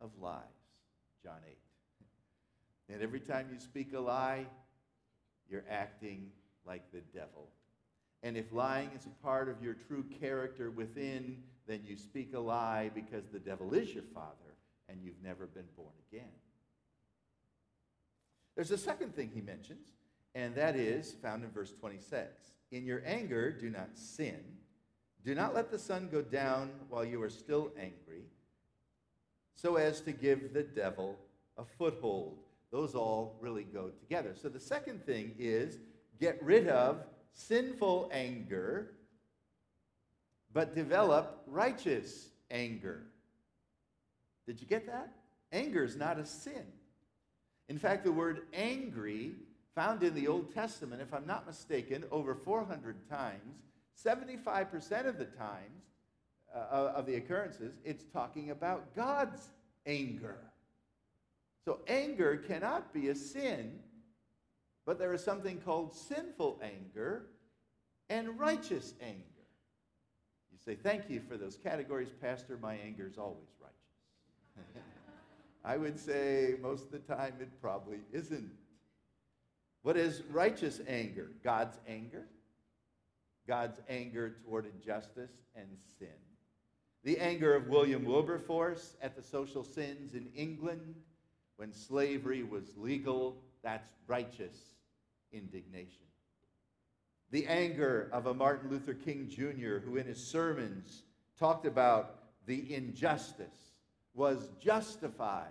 of 0.00 0.10
lies. 0.20 0.42
John 1.22 1.38
8. 1.46 1.56
And 2.94 3.02
every 3.02 3.20
time 3.20 3.48
you 3.52 3.58
speak 3.58 3.92
a 3.94 4.00
lie, 4.00 4.46
you're 5.48 5.64
acting 5.68 6.30
like 6.66 6.90
the 6.92 7.00
devil. 7.14 7.48
And 8.22 8.36
if 8.36 8.52
lying 8.52 8.90
is 8.96 9.06
a 9.06 9.22
part 9.22 9.48
of 9.48 9.62
your 9.62 9.74
true 9.74 10.04
character 10.20 10.70
within, 10.70 11.42
then 11.66 11.80
you 11.84 11.96
speak 11.96 12.34
a 12.34 12.38
lie 12.38 12.90
because 12.94 13.24
the 13.32 13.38
devil 13.38 13.74
is 13.74 13.92
your 13.92 14.04
father 14.14 14.36
and 14.88 14.98
you've 15.02 15.22
never 15.22 15.46
been 15.46 15.66
born 15.76 15.92
again. 16.10 16.28
There's 18.54 18.70
a 18.70 18.78
second 18.78 19.14
thing 19.16 19.30
he 19.34 19.40
mentions, 19.40 19.88
and 20.34 20.54
that 20.54 20.76
is 20.76 21.12
found 21.22 21.44
in 21.44 21.50
verse 21.50 21.72
26. 21.78 22.26
In 22.70 22.84
your 22.84 23.02
anger, 23.04 23.50
do 23.50 23.68
not 23.68 23.90
sin. 23.94 24.40
Do 25.24 25.34
not 25.34 25.54
let 25.54 25.70
the 25.70 25.78
sun 25.78 26.08
go 26.10 26.22
down 26.22 26.70
while 26.88 27.04
you 27.04 27.22
are 27.22 27.30
still 27.30 27.70
angry, 27.78 28.24
so 29.54 29.76
as 29.76 30.00
to 30.00 30.12
give 30.12 30.52
the 30.52 30.62
devil 30.62 31.16
a 31.58 31.64
foothold. 31.64 32.38
Those 32.70 32.94
all 32.94 33.36
really 33.40 33.64
go 33.64 33.90
together. 34.00 34.34
So 34.34 34.48
the 34.48 34.58
second 34.58 35.04
thing 35.04 35.34
is 35.38 35.78
get 36.18 36.42
rid 36.42 36.68
of 36.68 37.04
sinful 37.34 38.10
anger, 38.12 38.94
but 40.52 40.74
develop 40.74 41.42
righteous 41.46 42.30
anger. 42.50 43.02
Did 44.46 44.60
you 44.60 44.66
get 44.66 44.86
that? 44.86 45.12
Anger 45.52 45.84
is 45.84 45.96
not 45.96 46.18
a 46.18 46.24
sin. 46.24 46.64
In 47.68 47.78
fact, 47.78 48.04
the 48.04 48.12
word 48.12 48.42
angry, 48.52 49.32
found 49.74 50.02
in 50.02 50.14
the 50.14 50.28
Old 50.28 50.52
Testament, 50.52 51.02
if 51.02 51.14
I'm 51.14 51.26
not 51.26 51.46
mistaken, 51.46 52.04
over 52.10 52.34
400 52.34 53.08
times, 53.08 53.62
75% 54.04 55.06
of 55.06 55.18
the 55.18 55.24
times, 55.24 55.82
uh, 56.54 56.92
of 56.94 57.06
the 57.06 57.14
occurrences, 57.14 57.74
it's 57.84 58.04
talking 58.12 58.50
about 58.50 58.94
God's 58.94 59.48
anger. 59.86 60.36
So 61.64 61.78
anger 61.86 62.36
cannot 62.36 62.92
be 62.92 63.08
a 63.08 63.14
sin, 63.14 63.78
but 64.84 64.98
there 64.98 65.14
is 65.14 65.22
something 65.22 65.60
called 65.60 65.94
sinful 65.94 66.60
anger 66.62 67.26
and 68.10 68.38
righteous 68.38 68.94
anger. 69.00 69.22
You 70.50 70.58
say, 70.62 70.74
Thank 70.74 71.08
you 71.08 71.22
for 71.26 71.36
those 71.36 71.56
categories, 71.56 72.10
Pastor. 72.20 72.58
My 72.60 72.74
anger 72.74 73.06
is 73.06 73.16
always 73.16 73.48
righteous. 73.60 74.74
I 75.64 75.76
would 75.76 75.98
say 75.98 76.56
most 76.60 76.86
of 76.86 76.90
the 76.90 76.98
time 76.98 77.34
it 77.40 77.48
probably 77.60 78.00
isn't. 78.12 78.50
What 79.82 79.96
is 79.96 80.22
righteous 80.30 80.80
anger? 80.86 81.30
God's 81.42 81.78
anger. 81.88 82.26
God's 83.46 83.80
anger 83.88 84.36
toward 84.44 84.66
injustice 84.66 85.32
and 85.56 85.68
sin. 85.98 86.08
The 87.04 87.18
anger 87.18 87.54
of 87.56 87.66
William 87.66 88.04
Wilberforce 88.04 88.96
at 89.02 89.16
the 89.16 89.22
social 89.22 89.64
sins 89.64 90.14
in 90.14 90.28
England 90.36 90.94
when 91.56 91.72
slavery 91.72 92.44
was 92.44 92.76
legal, 92.76 93.36
that's 93.62 93.90
righteous 94.06 94.56
indignation. 95.32 96.06
The 97.30 97.46
anger 97.46 98.08
of 98.12 98.26
a 98.26 98.34
Martin 98.34 98.70
Luther 98.70 98.94
King 98.94 99.28
Jr., 99.28 99.78
who 99.84 99.96
in 99.96 100.06
his 100.06 100.24
sermons 100.24 101.02
talked 101.38 101.66
about 101.66 102.18
the 102.46 102.72
injustice, 102.74 103.80
was 104.14 104.50
justified 104.60 105.48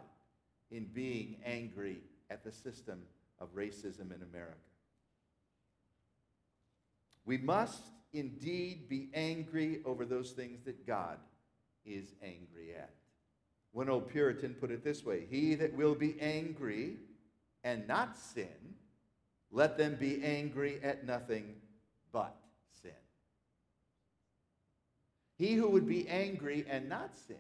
in 0.70 0.86
being 0.94 1.38
angry 1.44 1.98
at 2.30 2.44
the 2.44 2.52
system 2.52 3.02
of 3.42 3.56
racism 3.56 4.16
in 4.16 4.22
America. 4.22 4.56
We 7.26 7.38
must 7.38 7.82
indeed 8.14 8.88
be 8.88 9.10
angry 9.14 9.82
over 9.86 10.06
those 10.06 10.32
things 10.32 10.64
that 10.66 10.86
God 10.86 11.18
is 11.86 12.14
angry 12.22 12.76
at. 12.78 12.94
One 13.72 13.90
old 13.90 14.10
Puritan 14.10 14.54
put 14.54 14.70
it 14.72 14.84
this 14.84 15.04
way 15.04 15.26
He 15.30 15.56
that 15.56 15.74
will 15.74 15.96
be 15.96 16.20
angry 16.22 16.98
and 17.64 17.88
not 17.88 18.18
sin, 18.18 18.76
let 19.52 19.78
them 19.78 19.98
be 20.00 20.24
angry 20.24 20.80
at 20.84 21.06
nothing 21.06 21.56
but 22.12 22.36
sin. 22.82 22.92
He 25.38 25.54
who 25.54 25.70
would 25.70 25.88
be 25.88 26.08
angry 26.08 26.66
and 26.70 26.90
not 26.90 27.16
sin, 27.28 27.38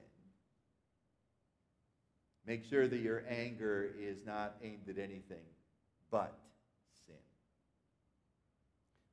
make 2.46 2.63
sure 2.65 2.88
that 2.88 3.00
your 3.00 3.24
anger 3.27 3.89
is 4.00 4.25
not 4.25 4.55
aimed 4.63 4.89
at 4.89 4.98
anything 4.98 5.43
but 6.12 6.38
sin. 7.08 7.15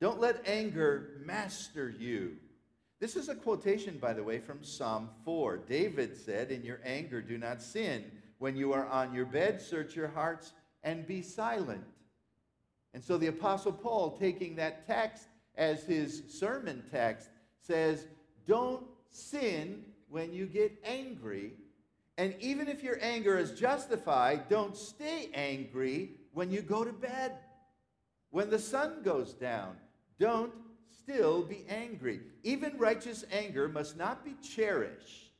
Don't 0.01 0.21
let 0.21 0.47
anger 0.47 1.23
master 1.25 1.95
you. 1.99 2.37
This 3.01 3.15
is 3.15 3.29
a 3.29 3.35
quotation, 3.35 3.99
by 3.99 4.13
the 4.13 4.25
way, 4.25 4.41
from 4.41 4.65
Psalm 4.65 5.09
4. 5.25 5.59
David 5.69 6.17
said, 6.17 6.51
In 6.51 6.65
your 6.65 6.81
anger, 6.85 7.23
do 7.23 7.39
not 7.39 7.63
sin. 7.63 8.05
When 8.39 8.57
you 8.57 8.73
are 8.73 8.87
on 8.87 9.15
your 9.15 9.25
bed, 9.25 9.61
search 9.61 9.95
your 9.95 10.09
hearts 10.09 10.53
and 10.83 11.07
be 11.07 11.23
silent. 11.23 11.85
And 12.95 13.03
so 13.03 13.17
the 13.17 13.29
Apostle 13.29 13.73
Paul, 13.73 14.17
taking 14.19 14.57
that 14.57 14.87
text 14.87 15.29
as 15.57 15.85
his 15.85 16.25
sermon 16.29 16.83
text, 16.91 17.29
says, 17.61 18.07
Don't 18.47 18.83
sin 19.11 19.85
when 20.09 20.33
you 20.33 20.47
get 20.47 20.73
angry. 20.85 21.53
And 22.17 22.35
even 22.41 22.67
if 22.67 22.83
your 22.83 22.99
anger 23.01 23.39
is 23.39 23.53
justified, 23.53 24.49
don't 24.49 24.77
stay 24.77 25.31
angry 25.35 26.11
when 26.39 26.53
you 26.53 26.63
go 26.63 26.85
to 26.85 26.93
bed. 26.93 27.33
When 28.31 28.49
the 28.49 28.61
sun 28.61 29.03
goes 29.03 29.35
down, 29.35 29.77
don't 30.21 30.53
still 31.03 31.43
be 31.43 31.67
angry. 31.69 32.21
Even 32.45 32.79
righteous 32.79 33.25
anger 33.33 33.69
must 33.69 33.97
not 33.97 34.25
be 34.25 34.37
cherished, 34.41 35.33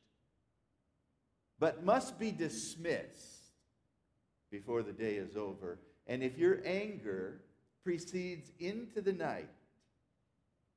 but 1.57 1.85
must 1.85 2.19
be 2.19 2.31
dismissed 2.31 3.53
before 4.51 4.83
the 4.83 4.91
day 4.91 5.13
is 5.13 5.37
over. 5.37 5.79
And 6.05 6.21
if 6.21 6.37
your 6.37 6.59
anger 6.65 7.43
precedes 7.85 8.51
into 8.59 8.99
the 8.99 9.13
night, 9.13 9.47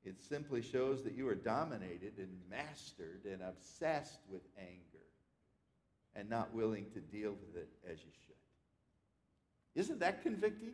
it 0.05 0.21
simply 0.21 0.61
shows 0.61 1.03
that 1.03 1.17
you 1.17 1.27
are 1.27 1.35
dominated 1.35 2.13
and 2.17 2.29
mastered 2.49 3.25
and 3.29 3.41
obsessed 3.41 4.21
with 4.31 4.43
anger 4.57 5.03
and 6.15 6.29
not 6.29 6.53
willing 6.53 6.85
to 6.93 7.01
deal 7.01 7.31
with 7.31 7.61
it 7.61 7.69
as 7.85 7.97
you 7.97 8.11
should. 8.25 8.32
Isn't 9.75 9.99
that 9.99 10.21
convicting? 10.21 10.73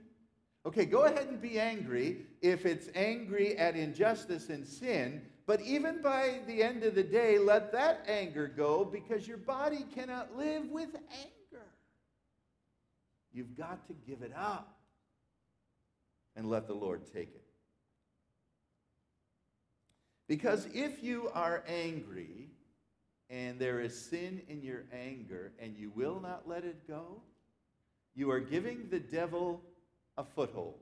Okay, 0.66 0.86
go 0.86 1.06
ahead 1.06 1.28
and 1.28 1.42
be 1.42 1.60
angry 1.60 2.26
if 2.42 2.66
it's 2.66 2.90
angry 2.94 3.58
at 3.58 3.76
injustice 3.76 4.50
and 4.50 4.68
sin, 4.68 5.22
but 5.46 5.62
even 5.62 6.02
by 6.02 6.42
the 6.48 6.62
end 6.62 6.84
of 6.84 6.96
the 6.96 7.04
day, 7.04 7.40
let 7.40 7.72
that 7.72 8.06
anger 8.08 8.48
go 8.48 8.86
because 8.86 9.28
your 9.28 9.38
body 9.38 9.86
cannot 9.96 10.36
live 10.38 10.70
with 10.70 10.94
anger. 11.12 11.66
You've 13.34 13.58
got 13.58 13.88
to 13.88 13.94
give 14.06 14.22
it 14.22 14.34
up 14.36 14.78
and 16.36 16.50
let 16.50 16.68
the 16.68 16.74
Lord 16.74 17.02
take 17.14 17.30
it. 17.30 17.44
Because 20.28 20.68
if 20.74 21.02
you 21.02 21.32
are 21.34 21.64
angry 21.68 22.50
and 23.30 23.58
there 23.60 23.80
is 23.80 24.00
sin 24.00 24.42
in 24.48 24.62
your 24.62 24.84
anger 24.94 25.52
and 25.60 25.76
you 25.76 25.92
will 25.96 26.20
not 26.20 26.48
let 26.48 26.64
it 26.64 26.88
go, 26.88 27.22
you 28.20 28.30
are 28.30 28.42
giving 28.42 28.90
the 28.92 29.00
devil 29.00 29.62
a 30.18 30.26
foothold. 30.26 30.76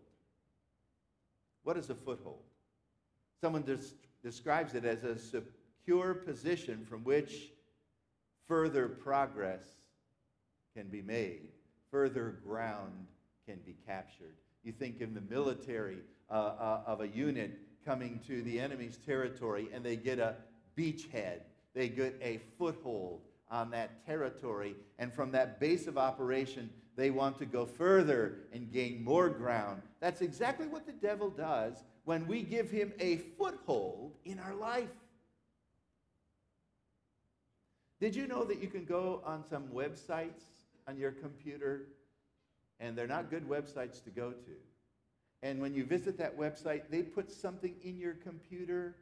What 1.64 1.78
is 1.78 1.92
a 1.92 1.96
foothold? 1.96 2.42
Someone 3.40 3.62
des- 3.62 3.94
describes 4.24 4.74
it 4.74 4.84
as 4.84 5.04
a 5.04 5.20
secure 5.20 6.16
position 6.16 6.84
from 6.90 7.04
which 7.04 7.52
further 8.48 8.88
progress 8.88 9.66
can 10.76 10.88
be 10.88 11.04
made, 11.04 11.50
further 11.92 12.40
ground 12.44 13.06
can 13.46 13.60
be 13.64 13.76
captured. 13.86 14.34
You 14.64 14.72
think 14.72 15.00
in 15.00 15.14
the 15.14 15.22
military 15.22 16.00
uh, 16.32 16.34
uh, 16.34 16.82
of 16.88 17.02
a 17.02 17.08
unit 17.08 17.52
coming 17.86 18.20
to 18.26 18.42
the 18.42 18.60
enemy's 18.60 18.98
territory 19.06 19.68
and 19.72 19.86
they 19.86 19.96
get 19.96 20.18
a 20.18 20.38
beachhead, 20.76 21.42
they 21.76 21.88
get 21.88 22.18
a 22.20 22.40
foothold 22.58 23.22
on 23.50 23.72
that 23.72 24.06
territory, 24.06 24.76
and 25.00 25.14
from 25.14 25.32
that 25.32 25.60
base 25.60 25.88
of 25.88 25.98
operation, 25.98 26.70
they 26.96 27.12
want 27.12 27.38
to 27.38 27.46
go 27.46 27.66
further 27.66 28.40
and 28.52 28.72
gain 28.72 29.04
more 29.04 29.30
ground. 29.30 29.82
That's 30.00 30.22
exactly 30.22 30.68
what 30.68 30.86
the 30.86 30.94
devil 30.94 31.30
does 31.30 31.84
when 32.06 32.28
we 32.28 32.42
give 32.42 32.72
him 32.72 32.92
a 33.00 33.18
foothold 33.38 34.16
in 34.26 34.40
our 34.40 34.56
life. 34.56 34.90
Did 38.00 38.16
you 38.16 38.28
know 38.28 38.44
that 38.44 38.62
you 38.62 38.68
can 38.68 38.86
go 38.86 39.22
on 39.26 39.44
some 39.48 39.68
websites 39.68 40.44
on 40.88 40.98
your 40.98 41.12
computer 41.12 41.88
and 42.80 42.96
they're 42.96 43.08
not 43.08 43.30
good 43.30 43.48
websites 43.48 44.04
to 44.04 44.10
go 44.10 44.32
to? 44.32 44.52
And 45.44 45.62
when 45.62 45.74
you 45.74 45.86
visit 45.86 46.18
that 46.18 46.38
website, 46.38 46.84
they 46.90 47.04
put 47.04 47.32
something 47.32 47.76
in 47.84 47.98
your 47.98 48.14
computer 48.14 48.96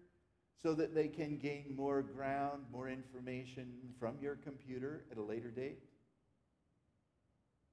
so 0.61 0.73
that 0.73 0.95
they 0.95 1.07
can 1.07 1.37
gain 1.37 1.73
more 1.75 2.01
ground, 2.01 2.63
more 2.71 2.89
information 2.89 3.67
from 3.99 4.15
your 4.21 4.35
computer 4.35 5.03
at 5.11 5.17
a 5.17 5.21
later 5.21 5.49
date? 5.49 5.79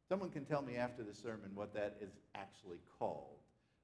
Someone 0.09 0.31
can 0.31 0.45
tell 0.45 0.62
me 0.62 0.77
after 0.77 1.03
the 1.03 1.14
sermon 1.14 1.51
what 1.55 1.73
that 1.75 1.97
is 2.01 2.18
actually 2.35 2.79
called. 2.99 3.38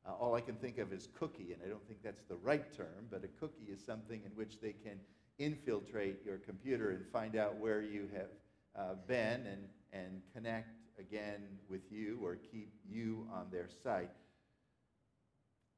Uh, 0.07 0.13
all 0.13 0.35
I 0.35 0.41
can 0.41 0.57
think 0.57 0.79
of 0.79 0.93
is 0.93 1.09
cookie, 1.19 1.53
and 1.53 1.63
I 1.65 1.69
don't 1.69 1.87
think 1.87 2.03
that's 2.03 2.23
the 2.29 2.37
right 2.37 2.71
term, 2.77 3.07
but 3.11 3.25
a 3.25 3.29
cookie 3.41 3.71
is 3.73 3.85
something 3.85 4.21
in 4.25 4.33
which 4.33 4.61
they 4.61 4.73
can 4.73 4.99
infiltrate 5.39 6.25
your 6.25 6.39
computer 6.39 6.91
and 6.91 7.07
find 7.13 7.37
out 7.37 7.57
where 7.57 7.81
you 7.81 8.09
have 8.15 8.29
uh, 8.77 8.95
been 9.07 9.47
and, 9.47 9.65
and 9.93 10.23
connect 10.35 10.69
again 10.99 11.43
with 11.69 11.83
you 11.91 12.19
or 12.23 12.37
keep 12.37 12.73
you 12.89 13.27
on 13.33 13.47
their 13.51 13.69
site. 13.83 14.11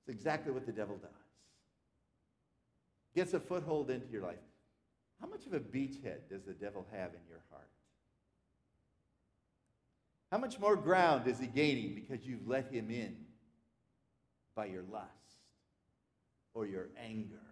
It's 0.00 0.08
exactly 0.08 0.52
what 0.52 0.66
the 0.66 0.72
devil 0.72 0.96
does. 0.96 1.19
Gets 3.14 3.34
a 3.34 3.40
foothold 3.40 3.90
into 3.90 4.06
your 4.08 4.22
life. 4.22 4.38
How 5.20 5.26
much 5.26 5.46
of 5.46 5.52
a 5.52 5.60
beachhead 5.60 6.28
does 6.30 6.44
the 6.44 6.52
devil 6.52 6.86
have 6.92 7.10
in 7.10 7.20
your 7.28 7.42
heart? 7.50 7.68
How 10.30 10.38
much 10.38 10.58
more 10.60 10.76
ground 10.76 11.26
is 11.26 11.38
he 11.38 11.46
gaining 11.46 11.94
because 11.94 12.24
you've 12.24 12.46
let 12.46 12.72
him 12.72 12.90
in 12.90 13.16
by 14.54 14.66
your 14.66 14.84
lust 14.90 15.08
or 16.54 16.66
your 16.66 16.88
anger 17.04 17.42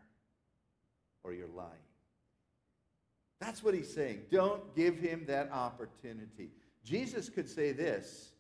or 1.25 1.33
your 1.33 1.49
lying? 1.49 1.69
That's 3.41 3.63
what 3.63 3.75
he's 3.75 3.93
saying. 3.93 4.23
Don't 4.31 4.75
give 4.75 4.99
him 4.99 5.25
that 5.27 5.51
opportunity. 5.53 6.51
Jesus 6.85 7.29
could 7.29 7.49
say 7.49 7.73
this 7.73 8.31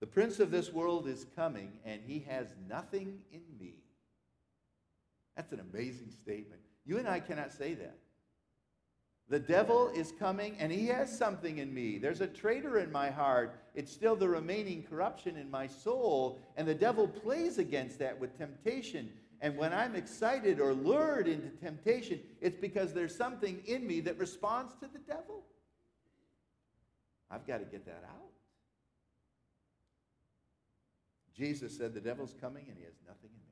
The 0.00 0.06
prince 0.06 0.40
of 0.40 0.50
this 0.50 0.72
world 0.72 1.06
is 1.06 1.26
coming, 1.36 1.72
and 1.84 2.00
he 2.04 2.20
has 2.28 2.46
nothing 2.68 3.20
in 3.32 3.42
me. 3.60 3.81
That's 5.36 5.52
an 5.52 5.60
amazing 5.60 6.10
statement. 6.10 6.60
You 6.84 6.98
and 6.98 7.08
I 7.08 7.20
cannot 7.20 7.52
say 7.52 7.74
that. 7.74 7.98
The 9.28 9.38
devil 9.38 9.88
is 9.94 10.12
coming 10.18 10.56
and 10.58 10.70
he 10.70 10.86
has 10.88 11.16
something 11.16 11.58
in 11.58 11.72
me. 11.72 11.98
There's 11.98 12.20
a 12.20 12.26
traitor 12.26 12.78
in 12.78 12.92
my 12.92 13.08
heart. 13.08 13.58
It's 13.74 13.90
still 13.90 14.14
the 14.14 14.28
remaining 14.28 14.82
corruption 14.82 15.36
in 15.36 15.50
my 15.50 15.66
soul. 15.66 16.38
And 16.56 16.68
the 16.68 16.74
devil 16.74 17.08
plays 17.08 17.58
against 17.58 17.98
that 18.00 18.18
with 18.20 18.36
temptation 18.36 19.10
And 19.42 19.56
when 19.56 19.72
I'm 19.72 19.96
excited 19.96 20.60
or 20.60 20.72
lured 20.72 21.26
into 21.26 21.48
temptation, 21.48 22.20
it's 22.40 22.56
because 22.56 22.92
there's 22.94 23.14
something 23.14 23.60
in 23.66 23.84
me 23.86 24.00
that 24.02 24.16
responds 24.16 24.74
to 24.76 24.86
the 24.86 25.00
devil. 25.00 25.42
I've 27.28 27.44
got 27.44 27.58
to 27.58 27.64
get 27.64 27.84
that 27.86 28.04
out. 28.08 28.30
Jesus 31.34 31.76
said, 31.76 31.92
The 31.92 32.00
devil's 32.00 32.34
coming 32.40 32.66
and 32.68 32.78
he 32.78 32.84
has 32.84 32.94
nothing 33.04 33.30
in 33.30 33.40
me. 33.46 33.51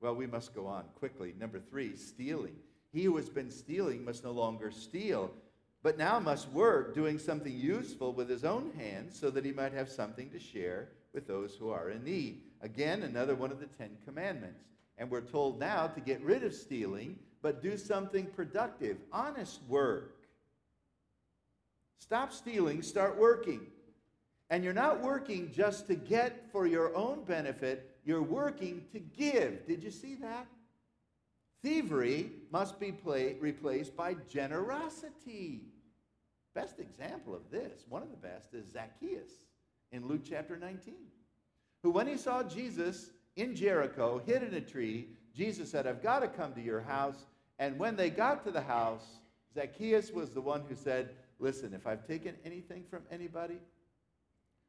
Well, 0.00 0.14
we 0.14 0.26
must 0.26 0.54
go 0.54 0.66
on 0.66 0.84
quickly. 0.98 1.34
Number 1.38 1.60
three, 1.60 1.96
stealing. 1.96 2.56
He 2.92 3.04
who 3.04 3.16
has 3.16 3.28
been 3.28 3.50
stealing 3.50 4.04
must 4.04 4.24
no 4.24 4.32
longer 4.32 4.70
steal, 4.70 5.30
but 5.82 5.98
now 5.98 6.18
must 6.18 6.50
work, 6.50 6.94
doing 6.94 7.18
something 7.18 7.52
useful 7.52 8.12
with 8.12 8.28
his 8.28 8.44
own 8.44 8.72
hands, 8.76 9.18
so 9.18 9.30
that 9.30 9.44
he 9.44 9.52
might 9.52 9.72
have 9.72 9.88
something 9.88 10.30
to 10.30 10.38
share 10.38 10.88
with 11.12 11.26
those 11.26 11.54
who 11.54 11.70
are 11.70 11.90
in 11.90 12.04
need. 12.04 12.42
Again, 12.62 13.02
another 13.02 13.34
one 13.34 13.50
of 13.50 13.60
the 13.60 13.66
Ten 13.66 13.90
Commandments. 14.04 14.64
And 14.98 15.10
we're 15.10 15.20
told 15.20 15.58
now 15.58 15.86
to 15.86 16.00
get 16.00 16.20
rid 16.22 16.44
of 16.44 16.54
stealing, 16.54 17.18
but 17.42 17.62
do 17.62 17.76
something 17.76 18.26
productive, 18.26 18.98
honest 19.12 19.60
work. 19.68 20.16
Stop 21.98 22.32
stealing, 22.32 22.82
start 22.82 23.18
working. 23.18 23.60
And 24.50 24.64
you're 24.64 24.72
not 24.72 25.00
working 25.00 25.50
just 25.54 25.86
to 25.88 25.94
get 25.94 26.50
for 26.50 26.66
your 26.66 26.94
own 26.96 27.24
benefit, 27.24 27.89
you're 28.04 28.22
working 28.22 28.84
to 28.92 28.98
give. 28.98 29.66
Did 29.66 29.82
you 29.82 29.90
see 29.90 30.14
that? 30.16 30.46
Thievery 31.62 32.30
must 32.50 32.80
be 32.80 32.92
play, 32.92 33.36
replaced 33.40 33.96
by 33.96 34.14
generosity. 34.30 35.62
Best 36.54 36.80
example 36.80 37.34
of 37.34 37.50
this, 37.50 37.84
one 37.88 38.02
of 38.02 38.10
the 38.10 38.16
best, 38.16 38.54
is 38.54 38.72
Zacchaeus 38.72 39.30
in 39.92 40.06
Luke 40.08 40.22
chapter 40.28 40.56
19, 40.56 40.94
who, 41.82 41.90
when 41.90 42.06
he 42.06 42.16
saw 42.16 42.42
Jesus 42.42 43.10
in 43.36 43.54
Jericho, 43.54 44.20
hid 44.24 44.42
in 44.42 44.54
a 44.54 44.60
tree, 44.60 45.08
Jesus 45.34 45.70
said, 45.70 45.86
I've 45.86 46.02
got 46.02 46.20
to 46.20 46.28
come 46.28 46.52
to 46.54 46.62
your 46.62 46.80
house. 46.80 47.26
And 47.58 47.78
when 47.78 47.96
they 47.96 48.10
got 48.10 48.44
to 48.44 48.50
the 48.50 48.60
house, 48.60 49.04
Zacchaeus 49.54 50.10
was 50.10 50.30
the 50.30 50.40
one 50.40 50.62
who 50.68 50.74
said, 50.74 51.10
Listen, 51.38 51.72
if 51.72 51.86
I've 51.86 52.06
taken 52.06 52.34
anything 52.44 52.84
from 52.90 53.02
anybody, 53.10 53.58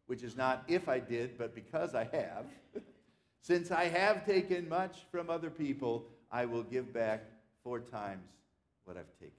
which 0.08 0.24
is 0.24 0.38
not 0.38 0.64
if 0.68 0.88
I 0.88 1.00
did, 1.00 1.38
but 1.38 1.54
because 1.54 1.96
I 1.96 2.06
have, 2.14 2.46
since 3.42 3.72
I 3.72 3.86
have 3.86 4.26
taken 4.26 4.70
much 4.70 5.00
from 5.12 5.30
other 5.30 5.50
people, 5.50 6.06
I 6.32 6.46
will 6.46 6.64
give 6.64 6.94
back 6.94 7.24
four 7.64 7.80
times 7.80 8.30
what 8.86 8.98
I've 8.98 9.14
taken. 9.20 9.34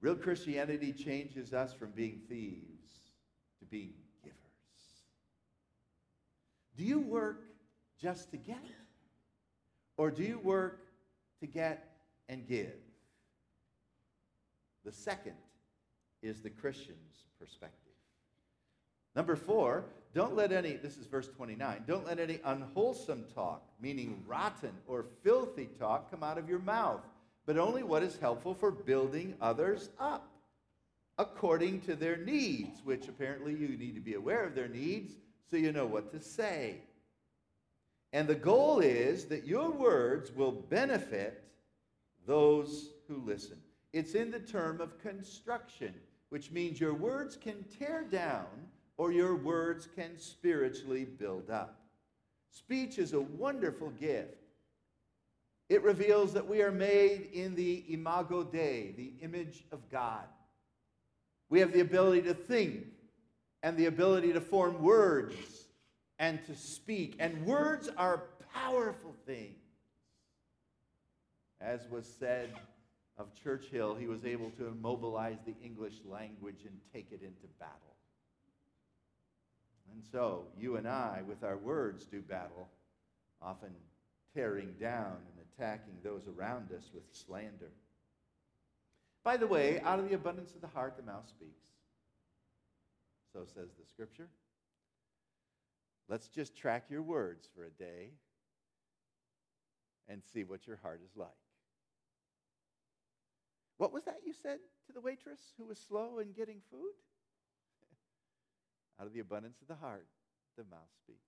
Real 0.00 0.16
Christianity 0.16 0.92
changes 0.92 1.54
us 1.54 1.72
from 1.72 1.92
being 1.92 2.20
thieves 2.28 2.90
to 3.60 3.64
being 3.66 3.92
givers. 4.24 4.36
Do 6.76 6.82
you 6.82 6.98
work 6.98 7.44
just 8.00 8.32
to 8.32 8.36
get? 8.36 8.64
Or 9.96 10.10
do 10.10 10.24
you 10.24 10.40
work 10.40 10.80
to 11.38 11.46
get 11.46 11.88
and 12.28 12.46
give? 12.48 12.74
The 14.84 14.90
second 14.90 15.36
is 16.20 16.40
the 16.40 16.50
Christian's 16.50 17.26
perspective. 17.38 17.92
Number 19.14 19.36
four, 19.36 19.84
don't 20.14 20.36
let 20.36 20.52
any, 20.52 20.74
this 20.74 20.98
is 20.98 21.06
verse 21.06 21.28
29, 21.28 21.84
don't 21.86 22.06
let 22.06 22.18
any 22.18 22.38
unwholesome 22.44 23.24
talk, 23.34 23.62
meaning 23.80 24.22
rotten 24.26 24.72
or 24.86 25.06
filthy 25.22 25.68
talk, 25.78 26.10
come 26.10 26.22
out 26.22 26.38
of 26.38 26.48
your 26.48 26.58
mouth, 26.58 27.00
but 27.46 27.56
only 27.56 27.82
what 27.82 28.02
is 28.02 28.18
helpful 28.18 28.54
for 28.54 28.70
building 28.70 29.34
others 29.40 29.88
up 29.98 30.28
according 31.18 31.80
to 31.82 31.96
their 31.96 32.16
needs, 32.16 32.80
which 32.84 33.08
apparently 33.08 33.52
you 33.52 33.68
need 33.68 33.94
to 33.94 34.00
be 34.00 34.14
aware 34.14 34.44
of 34.44 34.54
their 34.54 34.68
needs 34.68 35.14
so 35.50 35.56
you 35.56 35.72
know 35.72 35.86
what 35.86 36.10
to 36.10 36.20
say. 36.20 36.76
And 38.12 38.28
the 38.28 38.34
goal 38.34 38.80
is 38.80 39.24
that 39.26 39.46
your 39.46 39.70
words 39.70 40.30
will 40.32 40.52
benefit 40.52 41.42
those 42.26 42.90
who 43.08 43.22
listen. 43.24 43.58
It's 43.92 44.14
in 44.14 44.30
the 44.30 44.40
term 44.40 44.80
of 44.80 45.00
construction, 45.00 45.94
which 46.28 46.50
means 46.50 46.80
your 46.80 46.94
words 46.94 47.36
can 47.36 47.64
tear 47.78 48.04
down 48.10 48.46
or 49.02 49.10
your 49.10 49.34
words 49.34 49.88
can 49.96 50.16
spiritually 50.16 51.04
build 51.04 51.50
up. 51.50 51.80
Speech 52.50 52.98
is 52.98 53.14
a 53.14 53.20
wonderful 53.20 53.90
gift. 53.90 54.36
It 55.68 55.82
reveals 55.82 56.32
that 56.34 56.46
we 56.46 56.62
are 56.62 56.70
made 56.70 57.30
in 57.32 57.56
the 57.56 57.82
imago 57.88 58.44
Dei, 58.44 58.94
the 58.96 59.14
image 59.20 59.64
of 59.72 59.90
God. 59.90 60.22
We 61.50 61.58
have 61.58 61.72
the 61.72 61.80
ability 61.80 62.22
to 62.28 62.34
think 62.34 62.84
and 63.64 63.76
the 63.76 63.86
ability 63.86 64.34
to 64.34 64.40
form 64.40 64.80
words 64.80 65.34
and 66.20 66.38
to 66.46 66.54
speak. 66.54 67.16
And 67.18 67.44
words 67.44 67.90
are 67.96 68.22
powerful 68.54 69.16
things. 69.26 69.64
As 71.60 71.80
was 71.90 72.06
said 72.06 72.50
of 73.18 73.34
Churchill, 73.42 73.96
he 73.96 74.06
was 74.06 74.24
able 74.24 74.50
to 74.50 74.68
immobilize 74.68 75.38
the 75.44 75.56
English 75.60 75.96
language 76.08 76.60
and 76.64 76.78
take 76.92 77.08
it 77.10 77.22
into 77.22 77.48
battle. 77.58 77.91
And 79.92 80.02
so, 80.10 80.44
you 80.58 80.76
and 80.76 80.88
I, 80.88 81.20
with 81.26 81.44
our 81.44 81.56
words, 81.56 82.04
do 82.04 82.20
battle, 82.20 82.68
often 83.40 83.70
tearing 84.34 84.74
down 84.80 85.16
and 85.16 85.46
attacking 85.52 85.94
those 86.02 86.22
around 86.26 86.70
us 86.72 86.90
with 86.94 87.02
slander. 87.12 87.70
By 89.24 89.36
the 89.36 89.46
way, 89.46 89.80
out 89.84 89.98
of 89.98 90.08
the 90.08 90.14
abundance 90.14 90.54
of 90.54 90.60
the 90.60 90.66
heart, 90.68 90.96
the 90.96 91.02
mouth 91.02 91.28
speaks. 91.28 91.68
So 93.32 93.44
says 93.44 93.68
the 93.78 93.86
scripture. 93.86 94.28
Let's 96.08 96.28
just 96.28 96.56
track 96.56 96.86
your 96.90 97.02
words 97.02 97.48
for 97.54 97.64
a 97.64 97.70
day 97.70 98.10
and 100.08 100.22
see 100.32 100.44
what 100.44 100.66
your 100.66 100.76
heart 100.76 101.00
is 101.04 101.16
like. 101.16 101.28
What 103.78 103.92
was 103.92 104.04
that 104.04 104.20
you 104.26 104.32
said 104.32 104.58
to 104.86 104.92
the 104.92 105.00
waitress 105.00 105.40
who 105.56 105.64
was 105.64 105.78
slow 105.78 106.18
in 106.18 106.32
getting 106.32 106.60
food? 106.70 106.92
Out 109.02 109.08
of 109.08 109.14
the 109.14 109.18
abundance 109.18 109.60
of 109.60 109.66
the 109.66 109.74
heart, 109.74 110.06
the 110.56 110.62
mouth 110.70 110.88
speaks. 111.02 111.18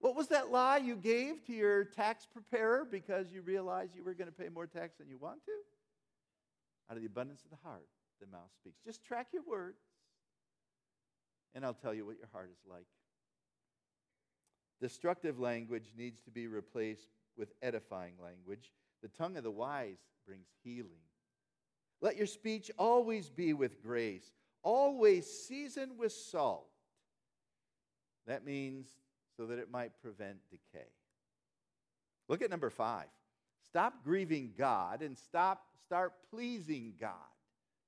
What 0.00 0.16
was 0.16 0.26
that 0.28 0.50
lie 0.50 0.78
you 0.78 0.96
gave 0.96 1.46
to 1.46 1.52
your 1.52 1.84
tax 1.84 2.26
preparer 2.26 2.84
because 2.90 3.30
you 3.30 3.40
realized 3.40 3.94
you 3.94 4.02
were 4.02 4.14
going 4.14 4.26
to 4.26 4.34
pay 4.34 4.48
more 4.48 4.66
tax 4.66 4.96
than 4.98 5.08
you 5.08 5.16
want 5.16 5.44
to? 5.44 5.52
Out 6.90 6.96
of 6.96 7.02
the 7.02 7.06
abundance 7.06 7.44
of 7.44 7.50
the 7.50 7.68
heart, 7.68 7.86
the 8.20 8.26
mouth 8.26 8.50
speaks. 8.60 8.80
Just 8.84 9.04
track 9.04 9.28
your 9.32 9.44
words, 9.48 9.78
and 11.54 11.64
I'll 11.64 11.72
tell 11.72 11.94
you 11.94 12.04
what 12.04 12.18
your 12.18 12.26
heart 12.32 12.50
is 12.50 12.68
like. 12.68 12.86
Destructive 14.80 15.38
language 15.38 15.92
needs 15.96 16.20
to 16.22 16.32
be 16.32 16.48
replaced 16.48 17.10
with 17.38 17.52
edifying 17.62 18.14
language. 18.20 18.72
The 19.02 19.08
tongue 19.08 19.36
of 19.36 19.44
the 19.44 19.52
wise 19.52 19.98
brings 20.26 20.48
healing. 20.64 21.06
Let 22.00 22.16
your 22.16 22.26
speech 22.26 22.72
always 22.76 23.30
be 23.30 23.52
with 23.52 23.80
grace, 23.80 24.32
always 24.62 25.26
seasoned 25.26 25.98
with 25.98 26.12
salt. 26.12 26.68
That 28.26 28.44
means 28.44 28.88
so 29.36 29.46
that 29.46 29.58
it 29.58 29.70
might 29.70 29.92
prevent 30.00 30.38
decay. 30.50 30.86
Look 32.28 32.42
at 32.42 32.50
number 32.50 32.70
five. 32.70 33.06
Stop 33.68 34.04
grieving 34.04 34.52
God 34.56 35.02
and 35.02 35.16
stop 35.16 35.64
start 35.86 36.12
pleasing 36.30 36.94
God. 37.00 37.12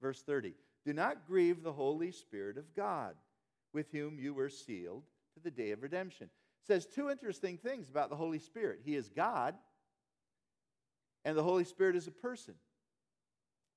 Verse 0.00 0.22
30. 0.22 0.54
Do 0.84 0.92
not 0.92 1.26
grieve 1.26 1.62
the 1.62 1.72
Holy 1.72 2.10
Spirit 2.10 2.58
of 2.58 2.74
God, 2.74 3.14
with 3.72 3.90
whom 3.90 4.18
you 4.18 4.34
were 4.34 4.50
sealed 4.50 5.04
to 5.34 5.40
the 5.42 5.50
day 5.50 5.70
of 5.70 5.82
redemption. 5.82 6.26
It 6.26 6.66
says 6.66 6.87
two 6.87 7.10
interesting 7.10 7.56
things 7.56 7.88
about 7.88 8.10
the 8.10 8.16
Holy 8.16 8.38
Spirit. 8.38 8.80
He 8.84 8.94
is 8.94 9.08
God, 9.08 9.54
and 11.24 11.37
the 11.37 11.42
Holy 11.42 11.64
Spirit 11.64 11.96
is 11.96 12.06
a 12.06 12.10
person. 12.10 12.54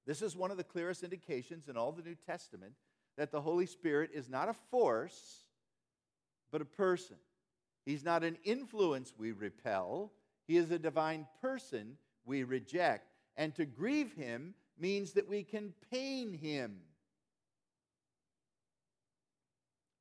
This 0.07 0.21
is 0.21 0.37
one 0.37 0.51
of 0.51 0.57
the 0.57 0.63
clearest 0.63 1.03
indications 1.03 1.67
in 1.67 1.75
all 1.75 1.91
the 1.91 2.01
New 2.01 2.15
Testament 2.15 2.71
that 3.17 3.29
the 3.29 3.41
Holy 3.41 3.65
Spirit 3.65 4.09
is 4.13 4.29
not 4.29 4.47
a 4.47 4.53
force, 4.53 5.43
but 6.49 6.61
a 6.61 6.65
person. 6.65 7.17
He's 7.85 8.05
not 8.05 8.23
an 8.23 8.37
influence 8.45 9.13
we 9.17 9.33
repel, 9.33 10.13
He 10.47 10.55
is 10.55 10.71
a 10.71 10.79
divine 10.79 11.27
person 11.41 11.97
we 12.25 12.43
reject. 12.43 13.11
And 13.35 13.53
to 13.55 13.65
grieve 13.65 14.13
him 14.13 14.55
means 14.79 15.11
that 15.13 15.27
we 15.27 15.43
can 15.43 15.73
pain 15.91 16.33
him. 16.33 16.77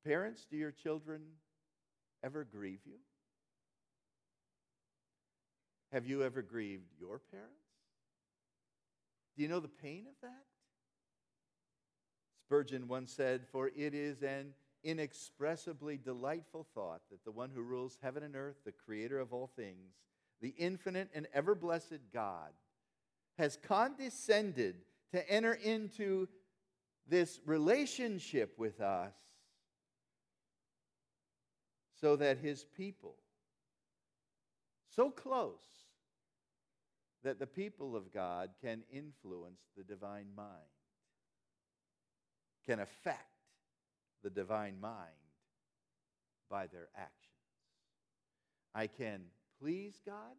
Parents, 0.05 0.47
do 0.49 0.57
your 0.57 0.71
children 0.71 1.23
ever 2.23 2.45
grieve 2.45 2.81
you? 2.87 2.99
Have 5.93 6.07
you 6.07 6.23
ever 6.23 6.43
grieved 6.43 6.93
your 6.99 7.19
parents? 7.19 7.66
Do 9.37 9.43
you 9.43 9.49
know 9.49 9.61
the 9.61 9.69
pain 9.69 10.07
of 10.09 10.15
that? 10.23 10.45
Spurgeon 12.47 12.89
once 12.89 13.13
said, 13.13 13.47
For 13.51 13.69
it 13.77 13.93
is 13.93 14.23
an 14.23 14.55
inexpressibly 14.83 15.99
delightful 15.99 16.67
thought 16.75 17.03
that 17.11 17.25
the 17.25 17.33
one 17.33 17.51
who 17.51 17.63
rules 17.63 17.99
heaven 18.03 18.23
and 18.23 18.37
earth, 18.37 18.57
the 18.65 18.73
creator 18.73 19.19
of 19.19 19.33
all 19.33 19.51
things, 19.57 19.95
the 20.41 20.55
infinite 20.57 21.11
and 21.15 21.27
ever 21.35 21.55
blessed 21.55 21.99
God, 22.13 22.53
has 23.37 23.59
condescended 23.67 24.77
to 25.13 25.31
enter 25.31 25.55
into 25.55 26.29
this 27.09 27.41
relationship 27.45 28.55
with 28.59 28.81
us 28.81 29.15
so 32.01 32.17
that 32.17 32.39
his 32.39 32.65
people, 32.77 33.17
so 34.95 35.11
close 35.11 35.86
that 37.25 37.39
the 37.39 37.47
people 37.47 37.97
of 37.97 38.13
God 38.13 38.51
can 38.63 38.83
influence 38.93 39.61
the 39.77 39.83
divine 39.83 40.27
mind, 40.37 40.49
can 42.67 42.81
affect 42.81 43.31
the 44.23 44.31
divine 44.31 44.81
mind 44.81 45.11
by 46.51 46.67
their 46.67 46.89
actions. 46.97 47.13
I 48.75 48.87
can 48.87 49.23
please 49.61 50.01
God, 50.05 50.37